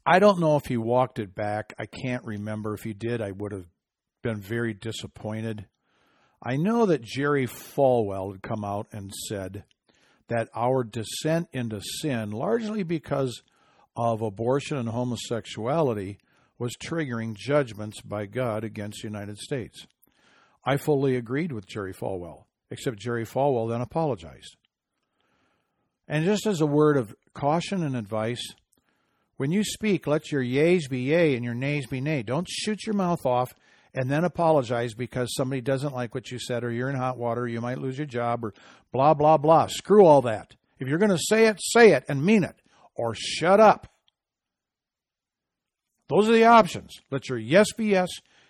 I 0.06 0.20
don't 0.20 0.40
know 0.40 0.56
if 0.56 0.66
he 0.66 0.78
walked 0.78 1.20
it 1.20 1.36
back. 1.36 1.74
I 1.78 1.86
can't 1.86 2.24
remember. 2.24 2.74
If 2.74 2.84
he 2.84 2.94
did, 2.94 3.22
I 3.22 3.32
would 3.32 3.52
have 3.52 3.66
been 4.22 4.40
very 4.40 4.74
disappointed. 4.74 5.68
I 6.42 6.56
know 6.56 6.86
that 6.86 7.02
Jerry 7.02 7.48
Falwell 7.48 8.32
had 8.32 8.42
come 8.42 8.66
out 8.66 8.88
and 8.92 9.12
said 9.28 9.64
that 10.30 10.50
our 10.56 10.84
descent 10.84 11.48
into 11.54 11.82
sin, 12.02 12.32
largely 12.32 12.84
because 12.84 13.44
of 13.96 14.22
abortion 14.22 14.78
and 14.78 14.90
homosexuality, 14.90 16.18
was 16.58 16.76
triggering 16.76 17.36
judgments 17.36 18.02
by 18.02 18.26
God 18.26 18.64
against 18.64 19.02
the 19.02 19.08
United 19.08 19.38
States. 19.38 19.86
I 20.66 20.78
fully 20.78 21.16
agreed 21.16 21.52
with 21.52 21.68
Jerry 21.68 21.94
Falwell, 21.94 22.46
except 22.72 23.00
Jerry 23.00 23.26
Falwell 23.26 23.70
then 23.70 23.82
apologized. 23.82 24.56
And 26.08 26.26
just 26.26 26.46
as 26.46 26.62
a 26.62 26.66
word 26.66 26.98
of 26.98 27.16
caution 27.34 27.84
and 27.84 27.96
advice, 27.96 28.44
when 29.38 29.52
you 29.52 29.64
speak, 29.64 30.06
let 30.06 30.32
your 30.32 30.42
yeas 30.42 30.88
be 30.88 31.02
yea 31.02 31.36
and 31.36 31.44
your 31.44 31.54
nays 31.54 31.88
be 31.88 32.02
nay. 32.02 32.24
Don't 32.24 32.48
shoot 32.50 32.86
your 32.86 32.96
mouth 32.96 33.26
off 33.26 33.54
and 33.94 34.10
then 34.10 34.24
apologize 34.24 34.94
because 34.94 35.34
somebody 35.36 35.62
doesn't 35.62 35.94
like 35.94 36.14
what 36.16 36.32
you 36.32 36.40
said 36.40 36.64
or 36.64 36.72
you're 36.72 36.90
in 36.90 36.96
hot 36.96 37.18
water, 37.18 37.42
or 37.42 37.48
you 37.48 37.62
might 37.62 37.78
lose 37.78 37.98
your 37.98 38.08
job 38.08 38.44
or 38.44 38.54
blah, 38.92 39.14
blah, 39.14 39.38
blah. 39.38 39.68
Screw 39.68 40.06
all 40.06 40.22
that. 40.24 40.56
If 40.80 40.88
you're 40.88 40.98
going 40.98 41.12
to 41.12 41.18
say 41.18 41.46
it, 41.46 41.60
say 41.62 41.92
it 41.92 42.04
and 42.08 42.26
mean 42.26 42.44
it 42.44 42.56
or 42.96 43.16
shut 43.16 43.60
up. 43.60 43.88
Those 46.10 46.28
are 46.30 46.34
the 46.34 46.46
options. 46.46 47.00
Let 47.12 47.30
your 47.30 47.38
yes 47.38 47.72
be 47.74 47.88
yes, 47.88 48.10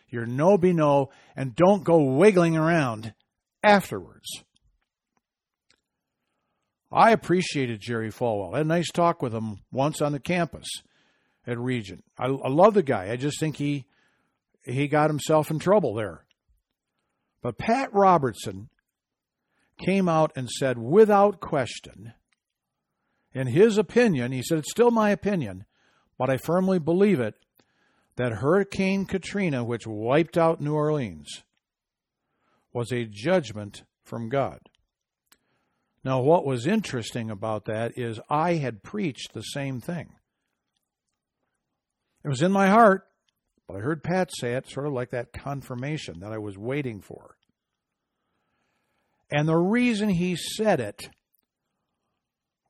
your 0.09 0.25
no 0.25 0.57
be 0.57 0.73
no, 0.73 1.09
and 1.35 1.55
don't 1.55 1.83
go 1.83 2.01
wiggling 2.01 2.57
around 2.57 3.13
afterwards. 3.63 4.43
I 6.91 7.11
appreciated 7.11 7.81
Jerry 7.81 8.11
Falwell. 8.11 8.53
I 8.53 8.57
had 8.57 8.65
a 8.67 8.69
nice 8.69 8.91
talk 8.91 9.21
with 9.21 9.33
him 9.33 9.61
once 9.71 10.01
on 10.01 10.11
the 10.11 10.19
campus 10.19 10.67
at 11.47 11.57
Regent. 11.57 12.03
I, 12.19 12.25
I 12.25 12.49
love 12.49 12.75
the 12.75 12.83
guy. 12.83 13.09
I 13.11 13.15
just 13.15 13.39
think 13.39 13.57
he 13.57 13.85
he 14.63 14.87
got 14.87 15.09
himself 15.09 15.49
in 15.49 15.59
trouble 15.59 15.93
there. 15.93 16.25
But 17.41 17.57
Pat 17.57 17.93
Robertson 17.93 18.69
came 19.77 20.07
out 20.07 20.31
and 20.35 20.49
said, 20.49 20.77
without 20.77 21.41
question, 21.41 22.13
in 23.33 23.47
his 23.47 23.77
opinion, 23.77 24.31
he 24.31 24.41
said, 24.41 24.59
it's 24.59 24.71
still 24.71 24.91
my 24.91 25.09
opinion, 25.09 25.65
but 26.17 26.29
I 26.29 26.37
firmly 26.37 26.79
believe 26.79 27.19
it, 27.19 27.35
that 28.15 28.33
Hurricane 28.33 29.05
Katrina, 29.05 29.63
which 29.63 29.85
wiped 29.85 30.37
out 30.37 30.61
New 30.61 30.75
Orleans, 30.75 31.43
was 32.73 32.91
a 32.91 33.05
judgment 33.05 33.83
from 34.03 34.29
God. 34.29 34.59
Now, 36.03 36.19
what 36.19 36.45
was 36.45 36.67
interesting 36.67 37.29
about 37.29 37.65
that 37.65 37.97
is 37.97 38.19
I 38.29 38.55
had 38.55 38.83
preached 38.83 39.33
the 39.33 39.41
same 39.41 39.79
thing. 39.79 40.15
It 42.25 42.29
was 42.29 42.41
in 42.41 42.51
my 42.51 42.67
heart, 42.67 43.07
but 43.67 43.77
I 43.77 43.79
heard 43.79 44.03
Pat 44.03 44.29
say 44.37 44.53
it, 44.53 44.69
sort 44.69 44.87
of 44.87 44.93
like 44.93 45.11
that 45.11 45.31
confirmation 45.31 46.19
that 46.19 46.33
I 46.33 46.37
was 46.37 46.57
waiting 46.57 46.99
for. 46.99 47.35
And 49.31 49.47
the 49.47 49.57
reason 49.57 50.09
he 50.09 50.35
said 50.35 50.79
it, 50.79 51.09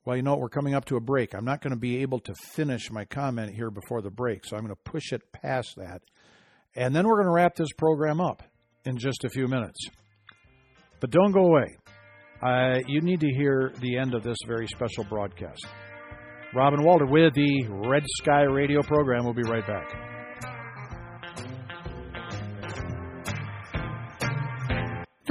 well, 0.06 0.16
you 0.16 0.22
know, 0.22 0.36
we're 0.36 0.50
coming 0.50 0.76
up 0.76 0.86
to 0.86 0.96
a 0.96 1.02
break. 1.02 1.34
I'm 1.34 1.46
not 1.46 1.62
going 1.62 1.74
to 1.74 1.80
be 1.80 2.02
able 2.02 2.20
to 2.20 2.36
finish 2.36 2.92
my 2.92 3.06
comment 3.06 3.56
here 3.56 3.72
before 3.72 4.02
the 4.02 4.12
break, 4.12 4.46
so 4.46 4.56
I'm 4.56 4.64
going 4.64 4.76
to 4.76 4.92
push 4.92 5.12
it 5.12 5.32
past 5.32 5.76
that. 5.78 6.04
And 6.76 6.96
then 6.96 7.08
we're 7.08 7.16
going 7.16 7.28
to 7.28 7.32
wrap 7.32 7.56
this 7.56 7.72
program 7.74 8.20
up 8.20 8.44
in 8.86 8.98
just 8.98 9.24
a 9.24 9.30
few 9.30 9.48
minutes. 9.48 9.80
But 11.00 11.12
don't 11.12 11.32
go 11.32 11.46
away. 11.46 11.78
Uh, 12.42 12.80
you 12.88 13.02
need 13.02 13.20
to 13.22 13.30
hear 13.34 13.72
the 13.80 13.98
end 13.98 14.14
of 14.14 14.24
this 14.24 14.38
very 14.46 14.68
special 14.68 15.04
broadcast. 15.06 15.66
Robin 16.54 16.84
Walter 16.84 17.06
with 17.06 17.34
the 17.34 17.68
Red 17.70 18.04
Sky 18.22 18.44
Radio 18.44 18.82
program. 18.84 19.24
We'll 19.24 19.34
be 19.34 19.44
right 19.44 19.66
back. 19.66 20.13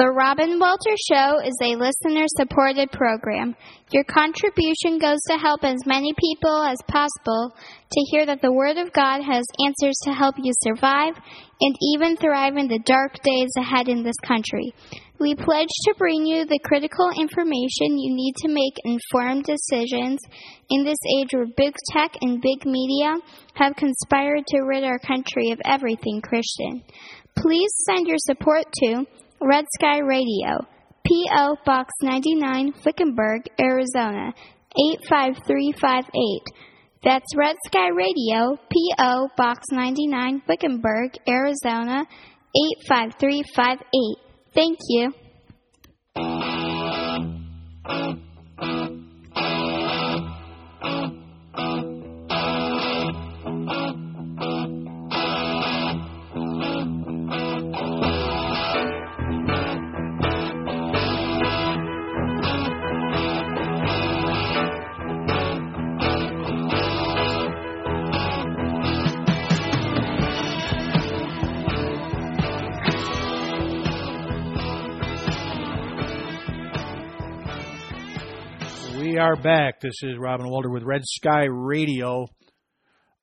The 0.02 0.10
Robin 0.10 0.58
Walter 0.58 0.96
Show 0.98 1.38
is 1.46 1.54
a 1.62 1.78
listener 1.78 2.26
supported 2.26 2.90
program. 2.90 3.54
Your 3.92 4.02
contribution 4.02 4.98
goes 4.98 5.20
to 5.30 5.38
help 5.38 5.62
as 5.62 5.86
many 5.86 6.12
people 6.18 6.64
as 6.66 6.82
possible 6.88 7.54
to 7.54 8.00
hear 8.10 8.26
that 8.26 8.42
the 8.42 8.50
Word 8.50 8.78
of 8.78 8.92
God 8.92 9.22
has 9.22 9.44
answers 9.64 9.94
to 10.02 10.12
help 10.12 10.34
you 10.42 10.50
survive 10.66 11.14
and 11.60 11.76
even 11.94 12.16
thrive 12.16 12.56
in 12.56 12.66
the 12.66 12.82
dark 12.84 13.22
days 13.22 13.54
ahead 13.56 13.86
in 13.86 14.02
this 14.02 14.18
country. 14.26 14.74
We 15.20 15.36
pledge 15.36 15.70
to 15.84 15.94
bring 15.96 16.26
you 16.26 16.46
the 16.46 16.58
critical 16.64 17.10
information 17.14 17.94
you 17.94 18.10
need 18.10 18.34
to 18.42 18.48
make 18.50 18.74
informed 18.82 19.44
decisions 19.44 20.18
in 20.68 20.82
this 20.82 20.98
age 21.14 21.28
where 21.30 21.46
big 21.46 21.76
tech 21.92 22.10
and 22.22 22.42
big 22.42 22.66
media 22.66 23.14
have 23.54 23.76
conspired 23.76 24.48
to 24.48 24.66
rid 24.66 24.82
our 24.82 24.98
country 24.98 25.52
of 25.52 25.60
everything 25.64 26.20
Christian. 26.22 26.82
Please 27.36 27.70
send 27.86 28.08
your 28.08 28.18
support 28.18 28.64
to 28.82 29.06
Red 29.44 29.64
Sky 29.78 29.98
Radio, 29.98 30.66
P.O. 31.05 31.57
Box 31.66 31.90
99, 32.00 32.74
Wickenburg, 32.85 33.42
Arizona 33.61 34.33
85358. 34.76 36.12
That's 37.02 37.37
Red 37.37 37.57
Sky 37.66 37.88
Radio, 37.88 38.57
P.O. 38.70 39.28
Box 39.37 39.66
99, 39.72 40.42
Wickenburg, 40.48 41.16
Arizona 41.28 42.07
85358. 42.87 44.16
Thank 44.55 44.78
you. 44.88 45.12
We 79.12 79.18
are 79.18 79.37
back. 79.37 79.79
This 79.79 80.03
is 80.05 80.16
Robin 80.16 80.48
Walter 80.48 80.70
with 80.70 80.85
Red 80.85 81.03
Sky 81.05 81.44
Radio. 81.44 82.29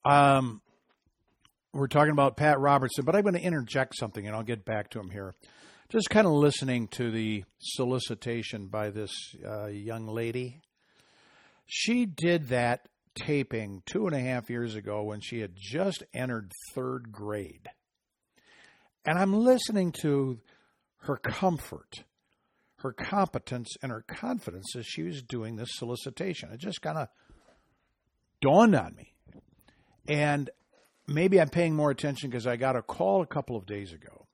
Um, 0.05 0.61
we're 1.73 1.87
talking 1.87 2.11
about 2.11 2.37
Pat 2.37 2.59
Robertson, 2.59 3.05
but 3.05 3.15
I'm 3.15 3.23
going 3.23 3.33
to 3.33 3.41
interject 3.41 3.95
something 3.95 4.27
and 4.27 4.35
I'll 4.35 4.43
get 4.43 4.63
back 4.63 4.91
to 4.91 4.99
him 4.99 5.09
here. 5.09 5.33
Just 5.89 6.11
kind 6.11 6.27
of 6.27 6.33
listening 6.33 6.89
to 6.89 7.09
the 7.09 7.43
solicitation 7.57 8.67
by 8.67 8.91
this 8.91 9.11
uh, 9.43 9.65
young 9.65 10.05
lady. 10.05 10.61
She 11.65 12.05
did 12.05 12.49
that 12.49 12.87
taping 13.15 13.81
two 13.87 14.05
and 14.05 14.15
a 14.15 14.19
half 14.19 14.47
years 14.47 14.75
ago 14.75 15.01
when 15.01 15.21
she 15.21 15.39
had 15.39 15.53
just 15.55 16.03
entered 16.13 16.51
third 16.75 17.11
grade. 17.11 17.67
And 19.07 19.17
I'm 19.17 19.33
listening 19.33 19.91
to 20.03 20.37
her 20.97 21.17
comfort 21.17 22.03
her 22.81 22.93
competence 22.93 23.75
and 23.81 23.91
her 23.91 24.03
confidence 24.07 24.75
as 24.75 24.85
she 24.85 25.03
was 25.03 25.21
doing 25.21 25.55
this 25.55 25.69
solicitation. 25.73 26.51
It 26.51 26.59
just 26.59 26.81
kind 26.81 26.97
of 26.97 27.07
dawned 28.41 28.75
on 28.75 28.95
me. 28.95 29.13
And 30.07 30.49
maybe 31.07 31.39
I'm 31.39 31.49
paying 31.49 31.75
more 31.75 31.91
attention 31.91 32.29
because 32.29 32.47
I 32.47 32.55
got 32.55 32.75
a 32.75 32.81
call 32.81 33.21
a 33.21 33.27
couple 33.27 33.55
of 33.55 33.65
days 33.65 33.93
ago 33.93 34.27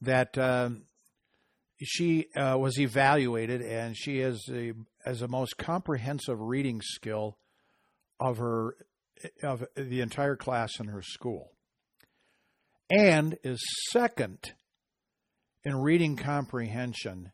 that 0.00 0.36
um, 0.38 0.82
she 1.82 2.26
uh, 2.36 2.56
was 2.58 2.78
evaluated 2.78 3.62
and 3.62 3.96
she 3.96 4.18
has 4.18 4.40
a 4.50 4.72
as 5.04 5.22
a 5.22 5.28
most 5.28 5.58
comprehensive 5.58 6.40
reading 6.40 6.80
skill 6.82 7.38
of 8.20 8.38
her 8.38 8.76
of 9.42 9.64
the 9.76 10.00
entire 10.00 10.36
class 10.36 10.78
in 10.80 10.86
her 10.86 11.02
school 11.02 11.52
and 12.90 13.38
is 13.42 13.60
second 13.90 14.52
in 15.64 15.76
reading 15.76 16.16
comprehension, 16.16 17.32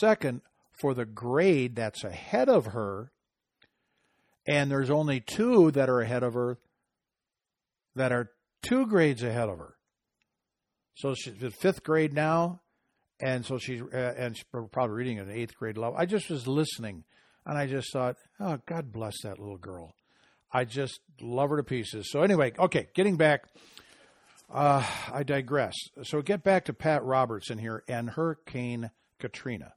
second 0.00 0.42
for 0.80 0.94
the 0.94 1.04
grade 1.04 1.76
that's 1.76 2.04
ahead 2.04 2.48
of 2.48 2.66
her, 2.66 3.12
and 4.46 4.70
there's 4.70 4.90
only 4.90 5.20
two 5.20 5.70
that 5.70 5.88
are 5.88 6.00
ahead 6.00 6.22
of 6.22 6.34
her 6.34 6.58
that 7.94 8.12
are 8.12 8.30
two 8.62 8.86
grades 8.86 9.22
ahead 9.22 9.48
of 9.48 9.58
her. 9.58 9.76
So 10.94 11.14
she's 11.14 11.42
in 11.42 11.50
fifth 11.50 11.82
grade 11.82 12.12
now, 12.12 12.60
and 13.20 13.44
so 13.44 13.58
she's 13.58 13.82
uh, 13.82 14.14
and 14.16 14.36
she's 14.36 14.44
probably 14.72 14.96
reading 14.96 15.18
at 15.18 15.26
an 15.26 15.32
eighth 15.32 15.56
grade 15.56 15.76
level. 15.76 15.96
I 15.96 16.06
just 16.06 16.30
was 16.30 16.46
listening, 16.46 17.04
and 17.46 17.58
I 17.58 17.66
just 17.66 17.92
thought, 17.92 18.16
oh, 18.40 18.58
God 18.66 18.92
bless 18.92 19.14
that 19.22 19.38
little 19.38 19.58
girl. 19.58 19.94
I 20.52 20.64
just 20.64 21.00
love 21.20 21.50
her 21.50 21.56
to 21.56 21.64
pieces. 21.64 22.10
So 22.10 22.22
anyway, 22.22 22.52
okay, 22.58 22.88
getting 22.94 23.16
back. 23.16 23.44
Uh, 24.54 24.86
I 25.12 25.24
digress. 25.24 25.74
So 26.04 26.22
get 26.22 26.44
back 26.44 26.66
to 26.66 26.72
Pat 26.72 27.02
Robertson 27.02 27.58
here 27.58 27.82
and 27.88 28.08
Hurricane 28.08 28.92
Katrina. 29.18 29.72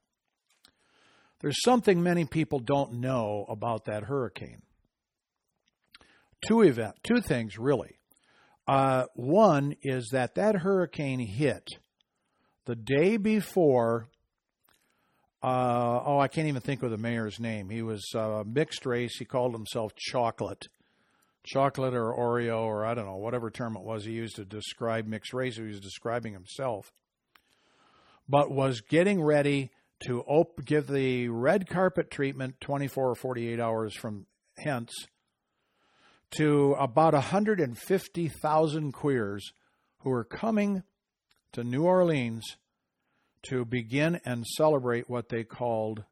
There's 1.40 1.64
something 1.64 2.04
many 2.04 2.26
people 2.26 2.60
don't 2.60 2.94
know 2.94 3.48
about 3.50 3.86
that 3.86 4.04
hurricane. 4.04 4.62
Two 6.46 6.62
event, 6.62 6.94
two 7.02 7.22
things 7.22 7.58
really. 7.58 7.98
Uh, 8.68 9.06
one 9.16 9.76
is 9.82 10.10
that 10.12 10.36
that 10.36 10.58
hurricane 10.58 11.26
hit 11.26 11.68
the 12.66 12.76
day 12.76 13.18
before. 13.18 14.10
Uh, 15.42 16.02
oh, 16.06 16.20
I 16.20 16.28
can't 16.28 16.50
even 16.50 16.62
think 16.62 16.84
of 16.84 16.92
the 16.92 16.98
mayor's 16.98 17.40
name. 17.40 17.70
He 17.70 17.82
was 17.82 18.06
uh, 18.14 18.44
mixed 18.46 18.86
race. 18.86 19.18
He 19.18 19.26
called 19.26 19.54
himself 19.54 19.94
Chocolate 19.96 20.68
chocolate 21.48 21.94
or 21.94 22.14
Oreo 22.14 22.60
or 22.60 22.86
I 22.86 22.94
don't 22.94 23.06
know, 23.06 23.16
whatever 23.16 23.50
term 23.50 23.76
it 23.76 23.84
was 23.84 24.06
he 24.06 24.12
used 24.12 24.36
to 24.36 24.46
describe 24.46 25.08
mixed 25.08 25.34
race, 25.34 25.58
he 25.58 25.64
was 25.64 25.80
describing 25.80 26.34
himself, 26.34 26.92
but 28.28 28.52
was 28.52 28.82
getting 28.82 29.24
ready 29.24 29.72
to 30.06 30.22
op- 30.22 30.64
give 30.64 30.88
the 30.88 31.30
red 31.30 31.68
carpet 31.68 32.12
treatment 32.12 32.62
24 32.62 33.12
or 33.12 33.16
48 33.16 33.60
hours 33.60 33.96
from 33.96 34.28
hence 34.58 34.92
to 36.32 36.74
about 36.74 37.14
150,000 37.14 38.92
queers 38.92 39.52
who 40.00 40.12
are 40.12 40.26
coming 40.26 40.84
to 41.54 41.64
New 41.64 41.84
Orleans 41.84 42.44
to 43.44 43.64
begin 43.64 44.20
and 44.26 44.46
celebrate 44.46 45.10
what 45.10 45.30
they 45.30 45.44
called 45.44 46.04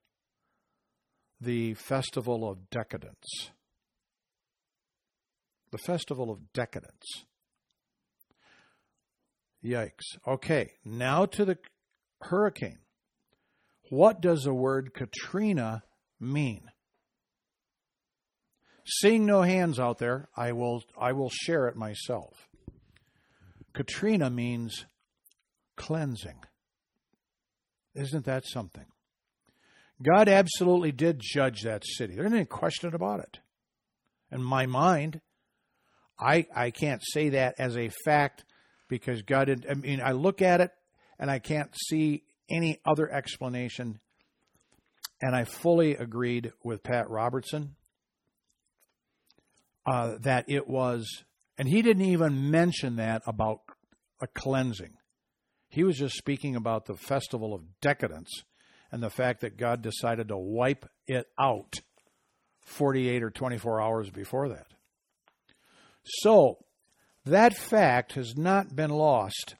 the 1.41 1.73
Festival 1.73 2.49
of 2.49 2.69
Decadence 2.69 3.51
the 5.75 5.83
Festival 5.83 6.31
of 6.31 6.53
Decadence. 6.53 7.25
Yikes. 9.61 10.17
Okay, 10.25 10.71
now 10.85 11.25
to 11.25 11.43
the 11.43 11.57
hurricane. 12.21 12.79
What 13.89 14.21
does 14.21 14.43
the 14.43 14.53
word 14.53 14.93
Katrina 14.93 15.83
mean? 16.17 16.69
Seeing 18.85 19.25
no 19.25 19.41
hands 19.41 19.77
out 19.77 19.97
there, 19.97 20.29
I 20.37 20.53
will 20.53 20.81
I 20.97 21.11
will 21.11 21.29
share 21.29 21.67
it 21.67 21.75
myself. 21.75 22.47
Katrina 23.73 24.29
means 24.29 24.85
cleansing. 25.75 26.39
Isn't 27.93 28.23
that 28.25 28.45
something? 28.45 28.85
God 30.01 30.29
absolutely 30.29 30.93
did 30.93 31.19
judge 31.19 31.63
that 31.63 31.83
city. 31.85 32.15
There's 32.15 32.31
no 32.31 32.45
question 32.45 32.95
about 32.95 33.19
it. 33.19 33.39
In 34.31 34.41
my 34.41 34.65
mind, 34.65 35.19
I, 36.19 36.47
I 36.55 36.71
can't 36.71 37.01
say 37.03 37.29
that 37.29 37.55
as 37.57 37.77
a 37.77 37.89
fact 38.05 38.45
because 38.87 39.21
God, 39.21 39.65
I 39.69 39.73
mean, 39.73 40.01
I 40.01 40.11
look 40.11 40.41
at 40.41 40.61
it 40.61 40.71
and 41.19 41.29
I 41.29 41.39
can't 41.39 41.71
see 41.87 42.23
any 42.49 42.79
other 42.85 43.09
explanation. 43.11 43.99
And 45.21 45.35
I 45.35 45.45
fully 45.45 45.95
agreed 45.95 46.51
with 46.63 46.83
Pat 46.83 47.09
Robertson 47.09 47.75
uh, 49.85 50.15
that 50.21 50.45
it 50.47 50.67
was, 50.67 51.23
and 51.57 51.67
he 51.67 51.81
didn't 51.81 52.05
even 52.05 52.51
mention 52.51 52.97
that 52.97 53.21
about 53.25 53.61
a 54.21 54.27
cleansing. 54.27 54.93
He 55.69 55.83
was 55.83 55.97
just 55.97 56.15
speaking 56.15 56.55
about 56.55 56.85
the 56.85 56.95
festival 56.95 57.53
of 57.53 57.79
decadence 57.81 58.29
and 58.91 59.01
the 59.01 59.09
fact 59.09 59.41
that 59.41 59.57
God 59.57 59.81
decided 59.81 60.29
to 60.29 60.37
wipe 60.37 60.85
it 61.07 61.27
out 61.39 61.79
48 62.61 63.23
or 63.23 63.29
24 63.29 63.81
hours 63.81 64.09
before 64.09 64.49
that. 64.49 64.67
So, 66.05 66.57
that 67.25 67.55
fact 67.55 68.13
has 68.13 68.35
not 68.37 68.75
been 68.75 68.91
lost 68.91 69.55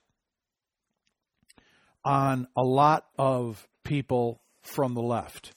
on 2.04 2.48
a 2.56 2.64
lot 2.64 3.06
of 3.18 3.68
people 3.84 4.42
from 4.62 4.94
the 4.94 5.02
left. 5.02 5.54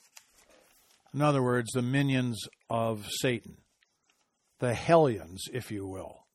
In 1.13 1.21
other 1.21 1.43
words, 1.43 1.71
the 1.71 1.81
minions 1.81 2.47
of 2.69 3.07
Satan, 3.21 3.57
the 4.59 4.73
hellions, 4.73 5.43
if 5.53 5.71
you 5.71 5.87
will. 5.87 6.25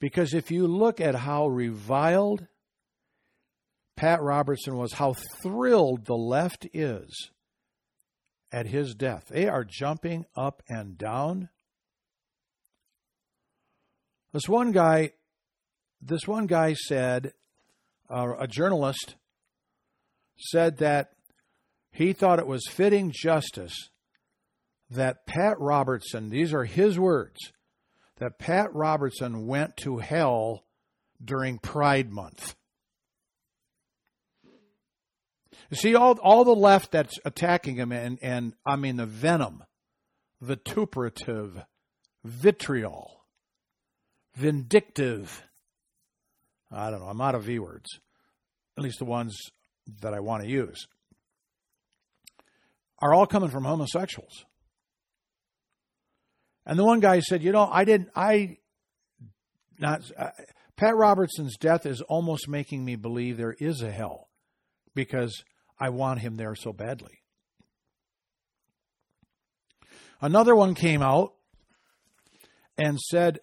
Because 0.00 0.34
if 0.34 0.50
you 0.50 0.66
look 0.66 1.00
at 1.00 1.14
how 1.14 1.48
reviled 1.48 2.46
Pat 3.98 4.22
Robertson 4.22 4.76
was 4.76 4.92
how 4.92 5.12
thrilled 5.12 6.06
the 6.06 6.16
left 6.16 6.68
is 6.72 7.30
at 8.52 8.66
his 8.66 8.94
death. 8.94 9.24
They 9.28 9.48
are 9.48 9.64
jumping 9.64 10.24
up 10.36 10.62
and 10.68 10.96
down. 10.96 11.48
This 14.32 14.48
one 14.48 14.72
guy, 14.72 15.12
this 16.02 16.26
one 16.26 16.46
guy 16.46 16.74
said, 16.74 17.32
uh, 18.10 18.34
a 18.38 18.46
journalist 18.46 19.16
said 20.38 20.78
that 20.78 21.12
he 21.90 22.12
thought 22.12 22.38
it 22.38 22.46
was 22.46 22.66
fitting 22.70 23.12
justice 23.14 23.90
that 24.90 25.26
Pat 25.26 25.58
Robertson, 25.58 26.30
these 26.30 26.52
are 26.52 26.64
his 26.64 26.98
words, 26.98 27.38
that 28.18 28.38
Pat 28.38 28.74
Robertson 28.74 29.46
went 29.46 29.76
to 29.78 29.98
hell 29.98 30.64
during 31.22 31.58
Pride 31.58 32.10
Month. 32.10 32.54
You 35.70 35.76
see, 35.76 35.94
all, 35.94 36.18
all 36.22 36.44
the 36.44 36.54
left 36.54 36.92
that's 36.92 37.18
attacking 37.24 37.76
him, 37.76 37.92
and, 37.92 38.18
and 38.22 38.54
I 38.64 38.76
mean 38.76 38.96
the 38.96 39.06
venom, 39.06 39.64
vituperative, 40.40 41.64
vitriol, 42.24 43.17
vindictive. 44.38 45.42
I 46.70 46.90
don't 46.90 47.00
know, 47.00 47.06
I'm 47.06 47.20
out 47.20 47.34
of 47.34 47.44
V 47.44 47.58
words, 47.58 47.86
at 48.76 48.84
least 48.84 48.98
the 48.98 49.04
ones 49.04 49.36
that 50.00 50.14
I 50.14 50.20
want 50.20 50.42
to 50.44 50.48
use, 50.48 50.86
are 53.00 53.14
all 53.14 53.26
coming 53.26 53.50
from 53.50 53.64
homosexuals. 53.64 54.44
And 56.64 56.78
the 56.78 56.84
one 56.84 57.00
guy 57.00 57.20
said, 57.20 57.42
you 57.42 57.52
know, 57.52 57.68
I 57.70 57.84
didn't, 57.84 58.10
I, 58.14 58.58
not, 59.78 60.02
uh, 60.16 60.30
Pat 60.76 60.94
Robertson's 60.94 61.56
death 61.56 61.86
is 61.86 62.02
almost 62.02 62.48
making 62.48 62.84
me 62.84 62.94
believe 62.96 63.36
there 63.36 63.56
is 63.58 63.82
a 63.82 63.90
hell 63.90 64.28
because 64.94 65.42
I 65.80 65.88
want 65.88 66.20
him 66.20 66.36
there 66.36 66.54
so 66.54 66.72
badly. 66.72 67.22
Another 70.20 70.54
one 70.54 70.74
came 70.74 71.00
out 71.00 71.32
and 72.76 72.98
said, 72.98 73.40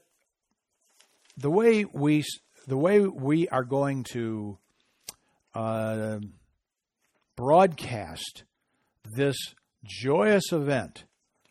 the 1.37 1.49
way 1.49 1.85
we, 1.85 2.23
the 2.67 2.77
way 2.77 3.01
we 3.01 3.47
are 3.49 3.63
going 3.63 4.03
to 4.11 4.57
uh, 5.53 6.19
broadcast 7.35 8.43
this 9.15 9.37
joyous 9.83 10.51
event 10.51 11.05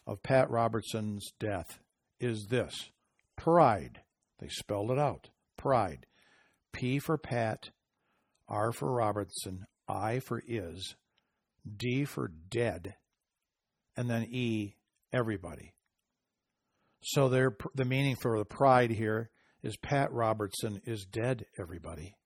of 0.07 0.22
Pat 0.22 0.51
Robertson's 0.51 1.32
death 1.39 1.78
is 2.20 2.47
this 2.51 2.91
pride. 3.37 4.01
They 4.39 4.49
spelled 4.49 4.91
it 4.91 4.99
out. 4.99 5.30
Pride. 5.57 6.07
P 6.72 6.99
for 6.99 7.16
Pat, 7.16 7.70
R 8.49 8.72
for 8.72 8.93
Robertson, 8.93 9.66
I 9.89 10.18
for 10.18 10.43
is, 10.47 10.97
D 11.76 12.05
for 12.05 12.28
dead, 12.51 12.97
and 13.97 14.11
then 14.11 14.24
E, 14.24 14.74
everybody. 15.12 15.72
So 17.03 17.28
the 17.28 17.85
meaning 17.85 18.16
for 18.16 18.39
the 18.39 18.45
pride 18.45 18.91
here 18.91 19.30
is 19.65 19.79
Pat 19.79 20.12
Robertson 20.12 20.83
is 20.85 21.07
dead, 21.07 21.47
everybody. 21.59 22.17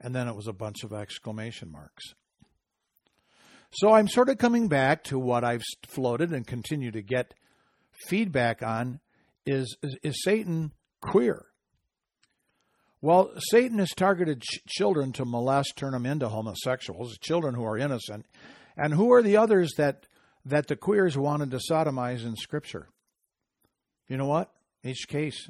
And 0.00 0.14
then 0.14 0.26
it 0.26 0.34
was 0.34 0.48
a 0.48 0.52
bunch 0.52 0.82
of 0.82 0.92
exclamation 0.92 1.70
marks. 1.70 2.14
So 3.74 3.92
I'm 3.92 4.08
sort 4.08 4.30
of 4.30 4.38
coming 4.38 4.68
back 4.68 5.04
to 5.04 5.18
what 5.18 5.44
I've 5.44 5.62
floated 5.86 6.32
and 6.32 6.46
continue 6.46 6.90
to 6.90 7.02
get 7.02 7.34
feedback 8.08 8.62
on 8.62 9.00
is, 9.44 9.76
is, 9.82 9.96
is 10.02 10.22
Satan 10.24 10.72
queer? 11.02 11.44
Well, 13.02 13.32
Satan 13.50 13.78
has 13.78 13.90
targeted 13.90 14.40
ch- 14.40 14.64
children 14.66 15.12
to 15.12 15.24
molest, 15.24 15.76
turn 15.76 15.92
them 15.92 16.06
into 16.06 16.28
homosexuals, 16.28 17.18
children 17.18 17.54
who 17.54 17.64
are 17.64 17.76
innocent. 17.76 18.26
And 18.76 18.94
who 18.94 19.12
are 19.12 19.22
the 19.22 19.36
others 19.36 19.72
that, 19.76 20.06
that 20.46 20.68
the 20.68 20.76
queers 20.76 21.18
wanted 21.18 21.50
to 21.50 21.60
sodomize 21.70 22.24
in 22.24 22.36
Scripture? 22.36 22.88
You 24.08 24.16
know 24.16 24.26
what? 24.26 24.50
Each 24.82 25.06
case, 25.08 25.48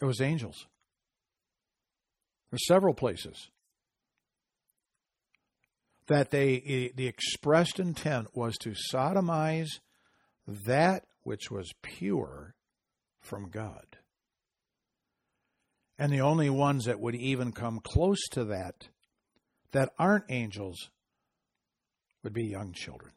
it 0.00 0.04
was 0.04 0.20
angels. 0.20 0.66
There's 2.50 2.66
several 2.66 2.94
places 2.94 3.48
that 6.06 6.30
they 6.30 6.62
eh, 6.66 6.88
the 6.94 7.06
expressed 7.06 7.78
intent 7.78 8.28
was 8.34 8.56
to 8.58 8.74
sodomize 8.92 9.68
that 10.46 11.04
which 11.22 11.50
was 11.50 11.72
pure 11.82 12.54
from 13.20 13.50
God. 13.50 13.98
And 15.98 16.12
the 16.12 16.20
only 16.20 16.48
ones 16.48 16.84
that 16.84 17.00
would 17.00 17.16
even 17.16 17.52
come 17.52 17.80
close 17.80 18.20
to 18.30 18.44
that 18.44 18.88
that 19.72 19.92
aren't 19.98 20.24
angels 20.30 20.90
would 22.22 22.32
be 22.32 22.46
young 22.46 22.72
children. 22.72 23.12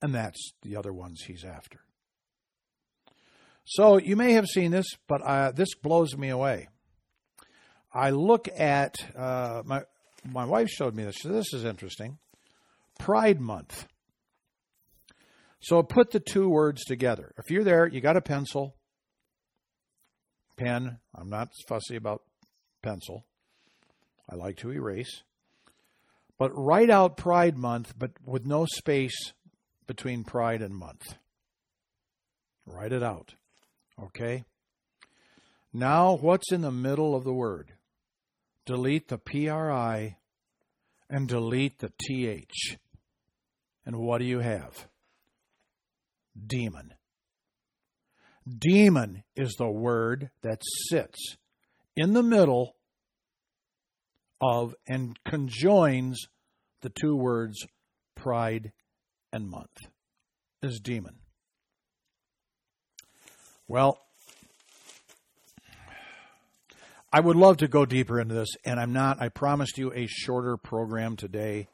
And 0.00 0.14
that's 0.14 0.52
the 0.62 0.76
other 0.76 0.92
ones 0.92 1.22
he's 1.26 1.44
after. 1.44 1.80
So 3.68 3.98
you 3.98 4.14
may 4.14 4.32
have 4.32 4.46
seen 4.46 4.70
this, 4.70 4.86
but 5.08 5.22
uh, 5.22 5.50
this 5.50 5.74
blows 5.74 6.16
me 6.16 6.28
away. 6.28 6.68
I 7.92 8.10
look 8.10 8.48
at 8.56 8.94
uh, 9.16 9.62
my 9.64 9.82
my 10.24 10.44
wife 10.44 10.68
showed 10.68 10.94
me 10.94 11.04
this. 11.04 11.16
So 11.20 11.30
this 11.30 11.52
is 11.52 11.64
interesting. 11.64 12.18
Pride 12.98 13.40
Month. 13.40 13.86
So 15.60 15.82
put 15.82 16.12
the 16.12 16.20
two 16.20 16.48
words 16.48 16.84
together. 16.84 17.34
If 17.38 17.50
you're 17.50 17.64
there, 17.64 17.88
you 17.88 18.00
got 18.00 18.16
a 18.16 18.20
pencil, 18.20 18.76
pen. 20.56 20.98
I'm 21.12 21.28
not 21.28 21.48
fussy 21.68 21.96
about 21.96 22.22
pencil. 22.82 23.24
I 24.30 24.36
like 24.36 24.58
to 24.58 24.70
erase. 24.70 25.22
But 26.38 26.50
write 26.54 26.90
out 26.90 27.16
Pride 27.16 27.56
Month, 27.56 27.94
but 27.98 28.12
with 28.24 28.46
no 28.46 28.66
space 28.66 29.32
between 29.88 30.22
Pride 30.22 30.62
and 30.62 30.74
month. 30.74 31.16
Write 32.64 32.92
it 32.92 33.02
out. 33.02 33.34
Okay? 34.02 34.44
Now, 35.72 36.16
what's 36.16 36.52
in 36.52 36.62
the 36.62 36.70
middle 36.70 37.14
of 37.14 37.24
the 37.24 37.32
word? 37.32 37.72
delete 38.66 39.08
the 39.08 39.16
PRI, 39.16 40.18
and 41.08 41.28
delete 41.28 41.78
the 41.78 41.92
TH. 41.98 42.76
And 43.86 43.96
what 43.96 44.18
do 44.18 44.24
you 44.24 44.40
have? 44.40 44.88
Demon. 46.46 46.94
Demon 48.46 49.22
is 49.36 49.54
the 49.54 49.70
word 49.70 50.30
that 50.42 50.60
sits 50.88 51.36
in 51.96 52.12
the 52.12 52.22
middle 52.22 52.76
of 54.40 54.74
and 54.86 55.18
conjoins 55.24 56.26
the 56.82 56.90
two 56.90 57.16
words 57.16 57.64
pride 58.14 58.72
and 59.32 59.48
month 59.48 59.88
is 60.62 60.80
demon. 60.80 61.16
Well, 63.68 64.00
I 67.12 67.20
would 67.20 67.36
love 67.36 67.56
to 67.58 67.68
go 67.68 67.86
deeper 67.86 68.20
into 68.20 68.34
this, 68.34 68.56
and 68.64 68.78
I'm 68.78 68.92
not. 68.92 69.20
I 69.20 69.28
promised 69.28 69.78
you 69.78 69.92
a 69.92 70.06
shorter 70.06 70.56
program 70.56 71.16
today, 71.16 71.68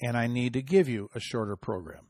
and 0.00 0.16
I 0.16 0.26
need 0.26 0.52
to 0.52 0.62
give 0.62 0.88
you 0.88 1.10
a 1.14 1.20
shorter 1.20 1.56
program. 1.56 2.06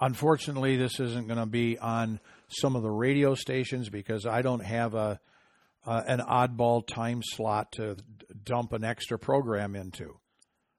Unfortunately, 0.00 0.76
this 0.76 1.00
isn't 1.00 1.26
going 1.26 1.38
to 1.38 1.46
be 1.46 1.78
on 1.78 2.20
some 2.48 2.76
of 2.76 2.82
the 2.82 2.90
radio 2.90 3.34
stations 3.34 3.88
because 3.88 4.26
I 4.26 4.42
don't 4.42 4.64
have 4.64 4.94
a 4.94 5.20
an 5.84 6.20
oddball 6.20 6.86
time 6.86 7.22
slot 7.24 7.72
to 7.72 7.96
dump 8.44 8.72
an 8.72 8.84
extra 8.84 9.18
program 9.18 9.74
into. 9.74 10.18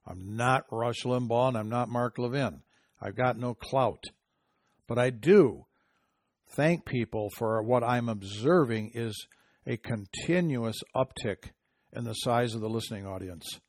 I'm 0.06 0.36
not 0.36 0.66
Rush 0.72 1.04
Limbaugh 1.04 1.50
and 1.50 1.58
I'm 1.58 1.70
not 1.70 1.90
Mark 1.90 2.18
Levin. 2.18 2.62
I've 3.02 3.16
got 3.16 3.38
no 3.38 3.56
clout. 3.56 4.04
But 4.88 5.00
I 5.00 5.10
do 5.10 5.66
thank 6.50 6.86
people 6.86 7.30
for 7.38 7.62
what 7.62 7.84
I'm 7.84 8.10
observing 8.10 8.92
is 8.94 9.28
a 9.66 9.78
continuous 9.78 10.82
uptick 10.96 11.52
in 11.94 12.04
the 12.04 12.14
size 12.14 12.56
of 12.56 12.62
the 12.62 12.70
listening 12.70 13.06
audience 13.06 13.60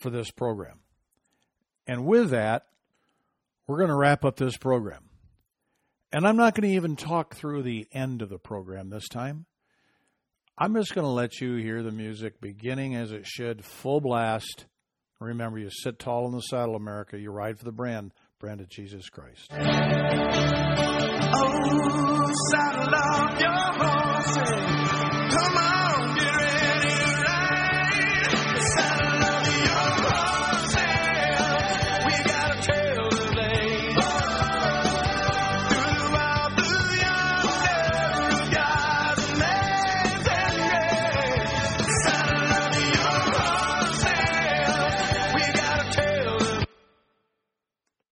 for 0.00 0.10
this 0.10 0.30
program. 0.30 0.80
And 1.86 2.06
with 2.06 2.30
that, 2.30 2.66
we're 3.66 3.78
going 3.78 3.88
to 3.88 3.96
wrap 3.96 4.24
up 4.24 4.36
this 4.36 4.56
program. 4.56 5.04
And 6.12 6.26
I'm 6.26 6.36
not 6.36 6.54
going 6.54 6.68
to 6.68 6.76
even 6.76 6.96
talk 6.96 7.34
through 7.34 7.62
the 7.62 7.86
end 7.92 8.22
of 8.22 8.28
the 8.28 8.38
program 8.38 8.90
this 8.90 9.08
time. 9.08 9.46
I'm 10.58 10.74
just 10.74 10.94
going 10.94 11.06
to 11.06 11.10
let 11.10 11.40
you 11.40 11.56
hear 11.56 11.82
the 11.82 11.90
music 11.90 12.40
beginning 12.40 12.94
as 12.94 13.12
it 13.12 13.26
should, 13.26 13.64
full 13.64 14.00
blast. 14.00 14.66
Remember, 15.18 15.58
you 15.58 15.70
sit 15.70 15.98
tall 15.98 16.26
in 16.26 16.32
the 16.32 16.40
saddle, 16.40 16.74
America. 16.76 17.18
You 17.18 17.30
ride 17.30 17.58
for 17.58 17.64
the 17.64 17.72
brand, 17.72 18.12
brand 18.42 18.60
of 18.60 18.68
Jesus 18.68 19.08
Christ. 19.08 19.52
Oh, 19.52 19.92